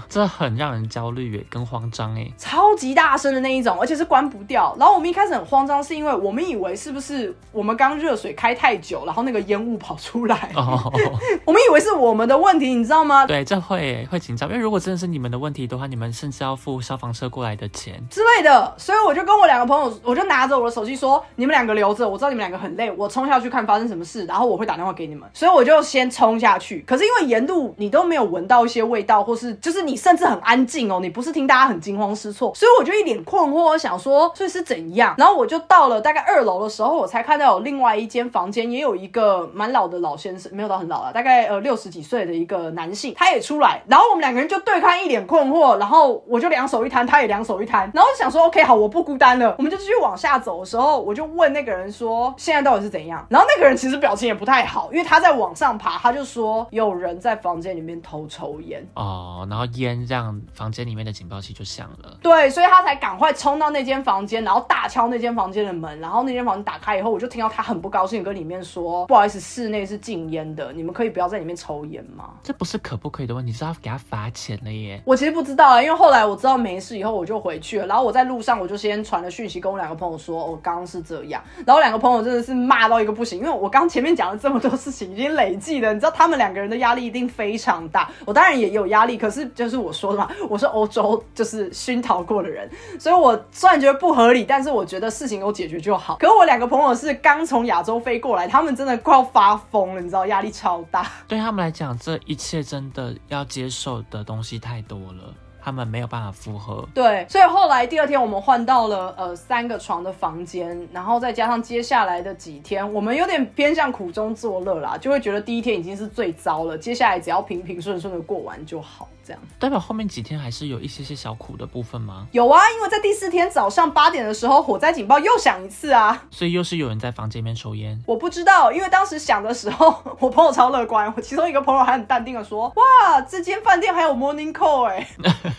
[0.08, 4.76] 这很让人焦虑耶，跟慌张哎，超级大声的那一种，而且是关不掉。
[4.78, 10.50] 然后我们一开始很慌张，是因为我们以为是不是我们刚热水开太久，然后那个烟雾跑出来。
[10.54, 10.92] 哦
[11.44, 13.26] 我们以为是我们的问题，你知道吗？
[13.26, 18.02] 对，这会会紧张，因为如果真的是你们的问题的话，你们甚至要付消防车过来的钱。
[18.10, 26.84] 之类的，所以我就跟我两个朋友，我就拿着我的手机说：“你们两个留着，我知道你们两个很累，我冲下去看发生什么事，然后我会打电话给你们。”所以我就先冲下去。
[26.86, 35.14] 可是因为沿路你都没有闻到一些味道，或是就是你甚至很安静哦，你不是听大家很惊慌失措，所以我就一脸困惑，想说所以是怎样。
[35.18, 53.26] 然后我就到了大概二楼的时候，我才看到有另外一间房间，也有一个蛮老的老先生，没有到很老了，大概呃六十几岁的一个男性，他也出来，然后我们两个人就对看，一脸困惑，然后我就两手一摊，他也两手一摊，然后就想说 OK 好，我不孤单了，我们就继续往下走的时候，我就问那个人说现在到底是怎样？
[53.28, 72.30] 然后那个人其实表情也不太好，因为他在往上爬，他就说有人在房间里面偷抽烟哦，然后烟让房间里面的警报器就响了，对，所以他才赶快冲到那间房间，然后大敲那间房间的门，然后那间房间打开以后，我就听到他很不高兴跟里面说不好意思，室内是禁烟的，你们可以不要在里面抽烟吗？
[72.42, 75.00] 这不是可不可以的问题，是要给他罚钱了耶。
[75.04, 77.86] 我其实不知道啊，因为后来我知道没事以后，我就回去了。
[77.86, 81.42] 然后我在路上，我就先传了讯息跟我两个朋友说，我刚刚是这样。
[81.66, 88.10] 然后两个朋友真的是骂到一个不行，因为我刚前面讲了这么多事情，已经累计了，你知道他们两个人的压力一定非常大。
[88.24, 92.68] 我当然也有压力，可是就是我说的嘛，我是欧洲就是熏陶过的人，
[92.98, 96.16] 所以我虽然觉得不合理，但是我觉得事情有解决就好。
[96.16, 101.06] 可我两个朋友是刚从亚洲飞过来，他们真的快要发疯了，你知道压力超大。
[101.26, 105.34] 对他们来讲，这一切真的要接受的东西太多了。
[105.62, 119.42] 他们没有办法负荷，对，所以后来第二天我们换到了呃三个床的房间，然后再加上接下来的几天，我们有点偏向苦中作乐啦，就会觉得第一天已经是最糟了，接下来只要平平顺顺的过完就好，这样。
[119.58, 122.26] 代表后面几天还是有一些些小苦的部分吗？
[122.32, 128.00] 有啊，因为在第四天早上八点的时候，火灾警报又响一次啊，所以又是有人在房间里面抽烟。
[128.06, 135.06] 我不知道，因为当时响的时候，我朋友超乐观，我其中一个朋友还很淡定的说：“哇，这间饭店还有 morning call 哎。”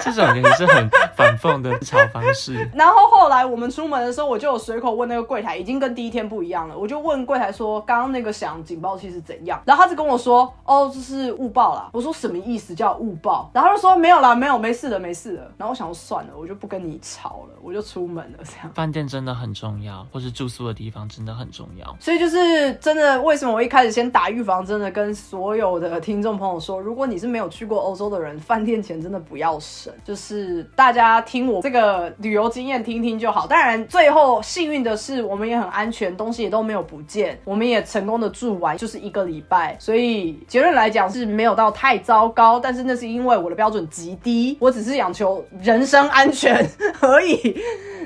[0.00, 2.68] 这种也是很反讽的嘲方式。
[2.74, 6.76] 然后后来我们出门的时候，我就有随口问那个柜台，已经跟第一天不一样了。
[6.76, 18.38] 我就问柜台说：“刚刚那个响警报器是怎样？”然后他就跟我说：“哦，这是误报啦。”我说：“什么意思叫误报？”然后他就说：“没有啦，没有，没事的，没事的。”然后我想说算了，我就不跟你吵了，我就出门了。
[18.44, 21.96] 这样饭店真的很重要，或是住宿的地方真的很重要。
[22.00, 29.92] 所以就是真的，为什么我一开始先打预防针的，跟所有的听众朋友说，如果你是没有去过欧洲的人，饭店钱真的不要省。
[30.04, 33.46] 就是大家听我这个旅游经验听听就好。
[33.46, 39.76] 当然，最后幸运的是，我们也很安全，东西也都没有不见，我们也成功的住完，就是一个礼拜。
[39.78, 46.68] 所以结论来讲是没有到太糟糕，但是那是因为我的标准极低，我只是讲求人身安全
[47.00, 47.56] 而已。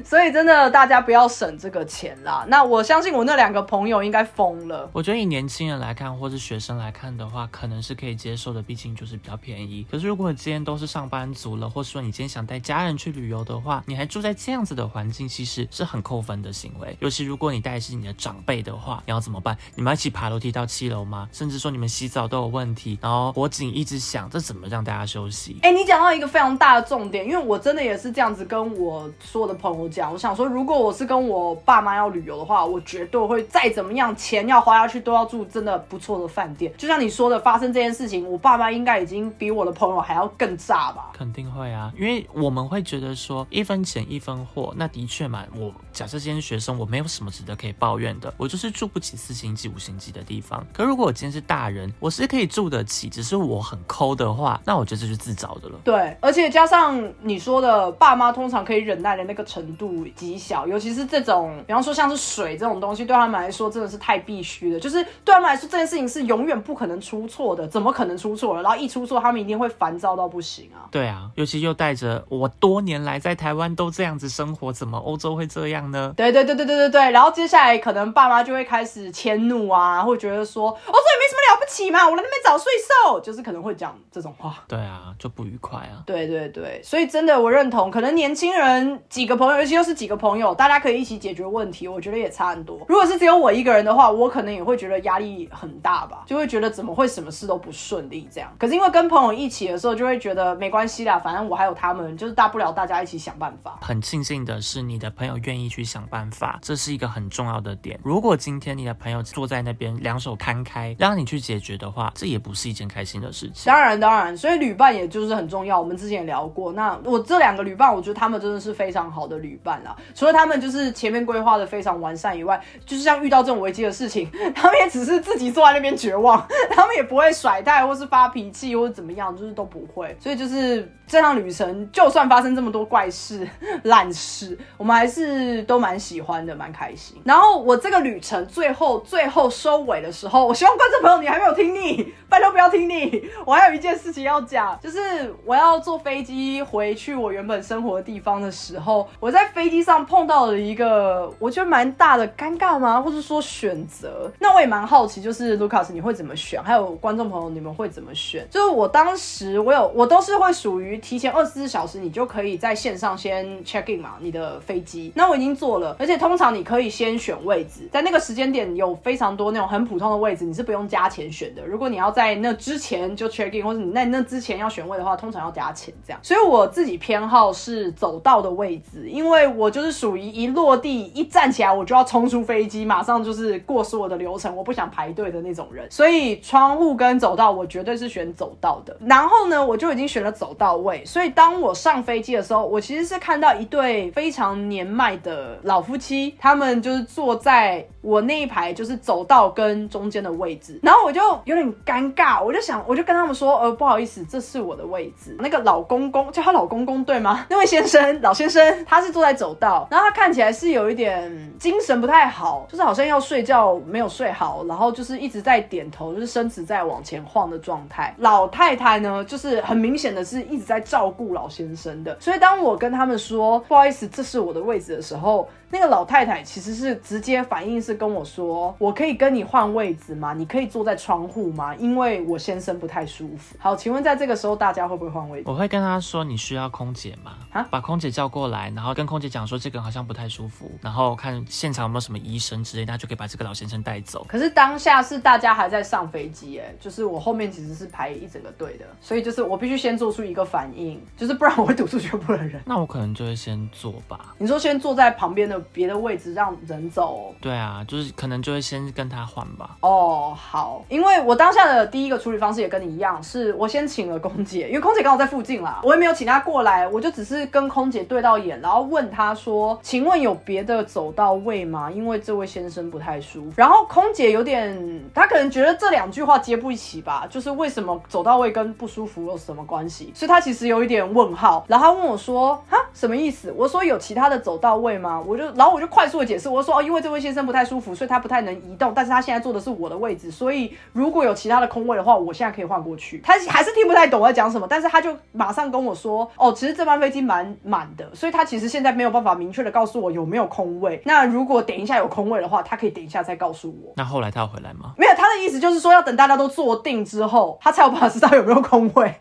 [0.05, 2.45] 所以真的，大家不要省这个钱啦。
[2.49, 4.89] 那我相信我那两个朋友应该疯了。
[4.93, 9.87] 我觉得以年轻人来看，或是学生来看的话，可能是可以接受的，毕竟就是比较便宜。
[9.91, 16.97] 可是如果今天都是上班族了，或是说你今天想带家人去旅游的话，你还住在这样子的环境，其实是很扣分的行为。
[16.99, 19.57] 尤其如果你带的是你的长辈的话，你要怎么办？
[19.77, 21.29] 你们一起爬楼梯到七楼吗？
[21.31, 25.57] 甚至说你们洗澡都有问题，然后火警一直响，这怎么让大家休息？
[25.63, 36.73] 哎，你讲到一个非常大的重点，因为我真的也是这样子跟我所有的朋友讲，我想说，如果我是跟我爸妈要旅游的话，我绝对会再怎么样，钱要花下去都要住真的不错的饭店。
[36.77, 41.11] 就像你说的，发生这件事情，我爸妈应该已经比我的朋友还要更炸吧？
[41.13, 45.45] 肯定会啊，因为我们会觉得说一分钱一分货，那的确嘛。
[45.57, 50.65] 我假设今天学生，我没有什么值得可以抱怨的，我就是住不起四星级、五星级的地方。
[50.73, 55.79] 可如果我今天是大人，我是可以住得起，只是我很抠的话，那我觉得这是自找的了。
[55.85, 64.79] 对，而且加上你说的，爸妈通常可以忍耐的那个程度极小，尤其是这种，比方说像是水这种东西，对他们来说真的是太必须的。
[64.79, 68.63] 就是对他们来说，这件事情是永远不可能出错的，怎么可能出错了？
[68.63, 70.89] 然后一出错，他们一定会烦躁到不行啊。
[70.91, 76.13] 对啊，尤其又带着我多年来在台湾都这样子生活，怎么欧洲会这样呢？
[76.17, 77.11] 对对对对对对对。
[77.11, 82.73] 然后接下来可能爸妈就会开始迁怒啊，会觉得说，欧洲也没什么了不起嘛，我来那边找税
[83.05, 84.57] 收，就是可能会讲这种话。
[84.67, 86.03] 对啊，就不愉快啊。
[86.07, 92.81] 对对对，所以真的我认同，可能年轻人几个朋友，尤其又是几个朋友，大家可以一起解决问题，我觉得也差很多。
[92.89, 98.53] 如果是只有我一个人的话，我可能也会觉得压力很大吧，就会觉得怎么会什么事都不顺利这样。
[98.59, 103.79] 可是因为跟朋友一起的时候，就会觉得没关系啦，反正我还有他们，就是大不了大家一起想办法。
[103.81, 107.99] 很庆幸的是，你的朋友愿意去想办法，这是一个很重要的点。
[108.05, 113.73] 如果今天你的朋友坐在那边两手摊开，让你去解决的话，这也不是一件开心的事情。
[113.73, 115.81] 当然，当然，所以旅伴也就是很重要。
[115.81, 119.97] 我们之前也聊过，那我这两个旅伴，我觉得他们真的是非常好的旅伴啦。
[120.15, 130.15] 除了他们就是前面规划的非常完善以外，就是像遇到这种危机的事情，他们也只是自己坐在那边绝望， 他们也不会甩带或是发脾气或者怎么样，就是都不会。
[130.21, 133.47] 所以就是这趟旅程，就算发生这么多怪事、
[133.83, 137.21] 烂事，我们还是都蛮喜欢的，蛮开心。
[137.25, 143.23] 然后我这个旅程最后最后收尾的时候，我希望观众朋友你还没有听腻，拜托不要听腻。
[143.45, 144.99] 我还有一件事情要讲，就是
[145.45, 152.99] 我要坐飞机回去我原本生活的地方的时候，我在飞机上碰到了一个我觉得蛮大的尴尬吗？
[152.99, 154.33] 或者说选择？
[154.39, 156.63] 那我也蛮好奇，就是 Lucas 你会怎么选？
[156.63, 158.47] 还有观众朋友你们会怎么选？
[158.49, 165.11] 就是我当时我有我都是是会属于提前二十四小时，你就可以在线上先 check in 嘛，你的飞机。
[165.15, 171.67] 那我已经做了，而且通常你可以先选位置，在那个时间点有非常多那种很普通的位置，你是不用加钱选的。
[171.67, 176.21] 如果你要在那之前就 check in，或者你在那之前要选位的话，通常要加钱这样。
[176.23, 185.91] 所以我自己偏好是走道的位置，因为我就是属于一落地一站起来我就要冲出飞机，马上就是过所有的流程，我不想排队的那种人。
[185.91, 188.97] 所以窗户跟走道我绝对是选走道的。
[189.01, 205.37] 然后呢，我就已经选了走到位，所以当我上飞机的时候，我其实是看到一对非常年迈的老夫妻，他们就是坐在我那一排就是走道跟中间的位置，然后我就有点尴尬，我就想，我就跟他们说，呃，不好意思，这是我的位置。
[205.39, 207.47] 那个老公公叫他老公公对吗？
[207.49, 218.15] 那位先生，老先生，他是坐在走道，然后他看起来是有一点精神不太好，就是好像要睡觉没有睡好，然后就是一直在点头，就是身子在往前晃的状态。
[218.19, 230.35] 老太太呢，就是很明显的是一直在照顾老先生的，所以当我跟他们说不好意思，这是我的位置的时候，那个老太太其实是直接反应是跟我说，我可以跟你换位置吗？
[230.35, 231.75] 你可以坐在窗户吗？
[231.77, 233.55] 因为我先生不太舒服。
[233.59, 235.45] 好，请问在这个时候大家会不会换位置？
[235.49, 237.33] 我会跟他说你需要空姐吗？
[237.53, 244.27] 啊把空姐叫过来，然后跟空姐讲说这个人好像不太舒服，然后看现场有没有什么医生之类的，他就可以把这个老先生带走。
[244.29, 252.61] 可是当下是大家还在上飞机，哎，就是我后面其实是排一整个队的，所以就是我必须先做出一个反应，就是不然我会堵住全部的人。
[252.67, 254.35] 那我可能就会先坐吧。
[254.39, 259.77] 你说先坐在旁边的别的位置让人走对啊，就是可能就会先跟他换吧。
[259.81, 271.91] 哦，好，因为我当下的第一个处理方式也跟你一样，是我先请了空姐，因为空姐刚好在附近啦，我也没有请她过来，我就只是跟空姐对到眼，然后问她说：“请问有别的走到位吗？
[271.91, 280.13] 因为这位先生不太舒服。”然后空姐有点，她可能觉得这两句话接不一起吧，就是为什么走到位跟不舒服有什么关系？
[280.15, 301.01] 所以她其实有一点问号，然后她问我说：“哈，什么意思？”我说：“有其他的走到位吗？”我就，然后我就快速的解释，我说：“哦，因为这位先生不太舒服，所以他不太能移动，但是他现在坐的是我的位置，所以如果有其他的空位的话，我现在可以换过去。”他还是听不太懂我在讲什么，但是他就马上跟我说：“哦，其实这班飞机蛮满的，所以他其实现在没有办法明确的告诉我有没有空位。
[301.05, 304.95] 那如果等一下有空位的话，他可以等一下再告诉我。”那后来他要回来吗？
[304.97, 309.15] 没有，他的意思就是说要等大家都坐定之后，他才有办法知道有没有空位。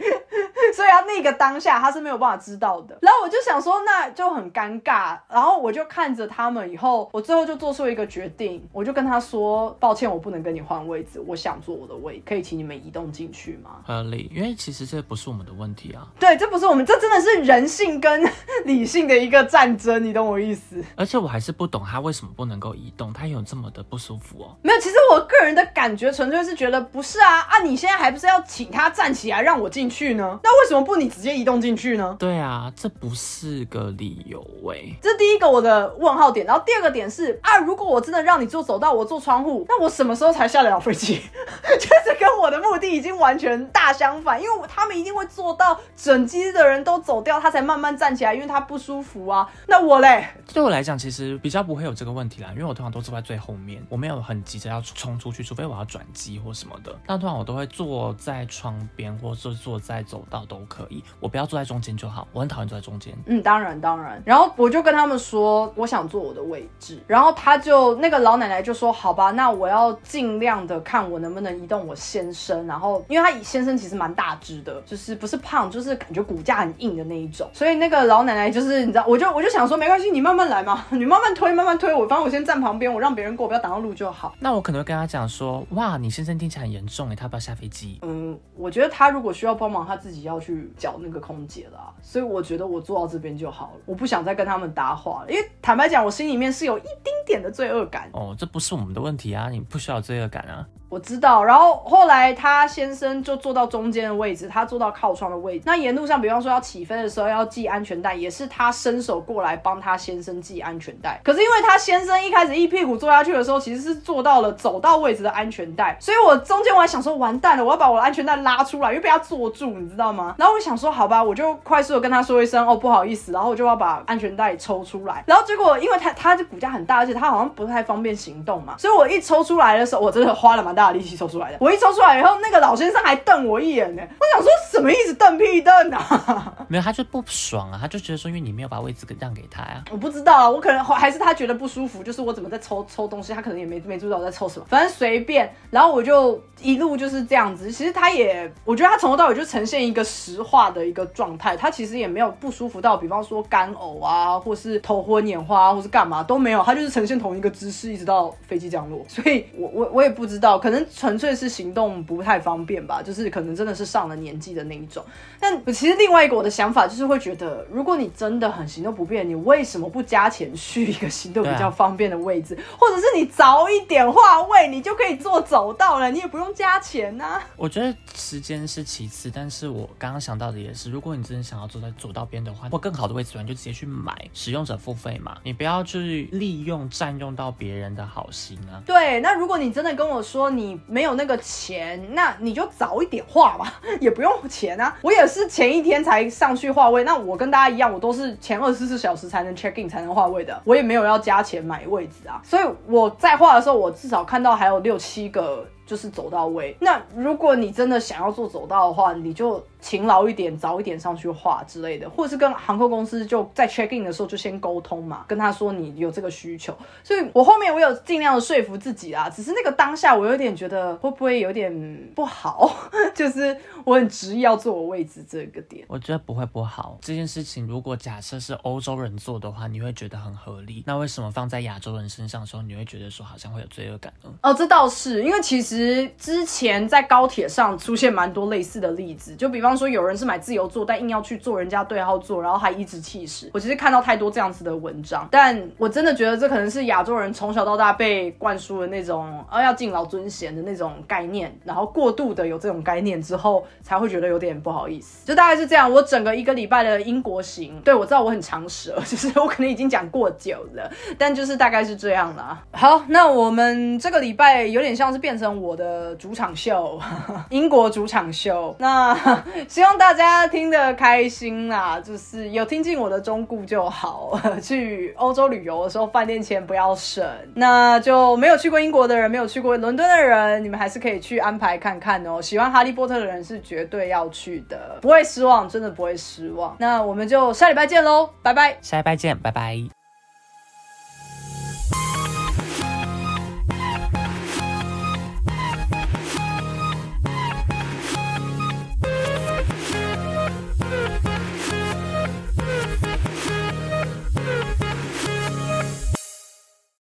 [0.76, 2.98] 所以他那个当下他是没有办法知道的。
[3.02, 5.18] 然后我就想说，那就很尴尬。
[5.30, 18.24] 然后我就看着他们，以后我最后就做出一个决定，我就跟他说：“抱歉，我不能跟你换位置，我想坐我的位，可以请你们移动进去吗合理，因为其实这不是我们的问题啊。？”对，这不是我们，这真的是人性跟
[18.66, 20.84] 理性的一个战争，你懂我意思？
[20.96, 24.56] 而且我还是不懂他为什么不能够移动，他有这么的不舒服哦。
[24.62, 27.60] 没有，其实我个人的感觉纯粹是觉得不是啊啊！
[27.64, 30.40] 你现在还不是要请他站起来让我进去呢？
[30.44, 32.16] 那为什么不你直接移动进去呢？
[32.20, 34.40] 对啊，这不是个理由
[34.72, 34.96] 诶。
[35.02, 41.16] 这是第一个我的问号点，然后第二个点是啊，如果我真的让你坐走道，我坐窗户，那我什么时候才下得了飞机？
[41.80, 49.50] 就是跟我的目的已经完全大相反，因为他们一定会做到整机的人都走掉，他才慢慢站起来，因为他不舒服啊。
[49.68, 50.28] 那我嘞？
[50.54, 56.94] 对我来讲，其实比较不会有这个问题啦，因为我通常都坐在最后面，我没有很急着要冲出去，除非我要转机或什么的。
[57.08, 62.28] 但通常我都会坐在窗边，或是坐在走道都可以，我不要坐在中间就好。
[62.34, 63.14] 我很讨厌坐在中间。
[63.26, 64.22] 嗯，当然当然。
[64.26, 67.02] 然后我就跟他们说，我想坐我的位置。
[67.08, 72.68] 然后他就那个老奶奶就说，好吧，那我要尽量的看我能不能移动我先生。
[72.68, 77.50] 然后因为他先生其实蛮大只的，就是不是胖，就是感觉骨架很硬的那一种。
[77.54, 84.36] 所以那个老奶奶就是你知道，我就我就想说，没关系，你慢慢来嘛， 你慢慢推，慢慢推我，反正我先站旁边，我让别人过，不要挡到路就好。
[84.40, 88.00] 那我可能会跟他讲说，哇，你先生听起来很严重诶，他要不要下飞机？
[88.02, 91.94] 嗯，我觉得他如果需要帮忙，他自己要去找那个空姐啦。
[92.02, 95.32] 所以我觉得我做到这边就好了，我不想再跟他们搭话了。
[95.32, 98.10] 因为坦白讲，我心里面是有一丁点的罪恶感。
[98.14, 100.68] 哦，这不是我们的问题啊，你不需要罪恶感啊。
[100.90, 105.64] 我知道，然后后来他先生就坐到中间的位置，他坐到靠窗的位置。
[105.66, 111.22] 那沿路上，比方说要起飞的时候要系安全带，也是他伸手过来帮他先生系安全带。
[111.24, 120.34] 可是因为他先生一开始一屁股坐下去的时候，其实是坐到了走到位置的安全带，所以我中间我还想说完蛋了，我要把我的安全带拉出来，因为被他坐住，你知道吗？
[120.40, 125.24] 然后我想说好吧，我就快速的跟他说一声哦不好意思，然后我就要把安全带抽出来。
[125.28, 131.58] 然后结果因为他他的骨架很大，而且他好像不太方便行动嘛，所以我一抽出来的时候，我真的花了蛮大的力气抽出来的。
[131.60, 134.02] 我一抽出来以后，那个老先生还瞪我一眼呢。
[134.02, 135.14] 我想说什么意思？
[135.16, 136.54] 瞪屁瞪啊！
[136.70, 139.84] 没有，他就不爽啊，他就觉得说，因为你没有把位置给让给他呀。
[139.92, 145.54] 我不知道啊，我可能还是他觉得不舒服，就是我怎么在抽抽东西，他可能也没没注意到我在抽什么，反正随便。
[145.70, 147.72] 然后我就一路就是这样子。
[147.72, 159.04] 其实他也，我觉得他从头到尾就呈现一个实话的一个状态，他其实也没有不舒服到，比方说干呕啊，或是头昏眼花，或是干嘛都没有，他就是呈现同一个姿势，一直到飞机降落。
[159.08, 161.50] 所以我我我也不知道，可能纯粹是。
[161.50, 165.04] 行动不太方便吧，就是可能真的是上了年纪的那一种。
[165.40, 177.42] 但其实另外一个我的想法就是会觉得，如果你真的很行动不便，你为什么不加钱去一个行动比较方便的位置，或者是你早一点换位，你就可以坐走道了，你也不用加钱呢？
[177.58, 188.80] 我觉得时间是其次，但是我刚刚想到的也是，如果你真的想要坐在走道边的话，或更好的位置，你就直接去买使用者付费嘛，你不要去利用占用到别人的好心啊。
[188.86, 191.40] 对，那如果你真的跟我说你没有那个。
[191.42, 194.94] 钱，那你就早一点画吧， 也不用钱啊。
[195.02, 202.42] 我也是前一天才上去画位，那我跟大家一样，我都是前二十四小时才能 check in 才能画位的，我也没有要加钱买位置啊。
[202.44, 205.66] 所以我在画的时候，我至少看到还有六七个。
[205.90, 206.78] 就是走到位。
[206.80, 216.78] 那如果你真的想要做走道的话，你就勤劳一点，早一点上去画之类的，或者是跟航空公司就在 check in 的时候就先沟通嘛，跟他说你有这个需求。
[217.04, 222.72] 所以我后面我有尽量的说服自己啊，只是那个当下我有点觉得会不会有点不好，
[223.16, 225.84] 就是我很执意要坐我位置这个点。
[225.88, 227.00] 我觉得不会不好。
[227.02, 230.84] 这件事情如果假设是欧洲人做的话，你会觉得很合理。
[230.86, 234.30] 那为什么放在亚洲人身上的时候，你会觉得说好像会有罪恶感呢？
[234.44, 235.79] 哦，这倒是因为其实。
[235.80, 243.50] 其实之前在高铁上出现蛮多类似的例子，就比方说有人是买自由座，但硬要去坐人家对号座，然后还颐指气使。
[243.54, 255.26] 我其实看到太多这样子的文章，但我真的觉得这可能是亚洲人从小到大被灌输的那种啊要敬老尊贤的那种概念，然后过度的有这种概念之后，才会觉得有点不好意思。
[255.26, 255.90] 就大概是这样。
[255.90, 262.62] 我整个一个礼拜的英国行，对我知道我很长舌，就是我可能已经讲过久了，但就是大概是这样啦。
[262.74, 265.69] 好，那我们这个礼拜有点像是变成我。
[265.70, 267.00] 我的主场秀，
[267.52, 269.16] 英国主场秀，那
[269.70, 274.40] 希望大家听得开心啦，就是有听进我的忠告就好。
[274.62, 277.24] 去欧洲旅游的时候，饭店钱不要省。
[277.54, 282.42] 那就没有去过英国的人，没有去过伦敦的人，你们还是可以去安排看看哦。
[282.42, 286.76] 喜欢哈利波特的人是绝对要去的，不会失望，真的不会失望。
[286.80, 288.76] 那我们就下礼拜见喽，拜拜。
[288.82, 289.99] 下礼拜见，拜拜。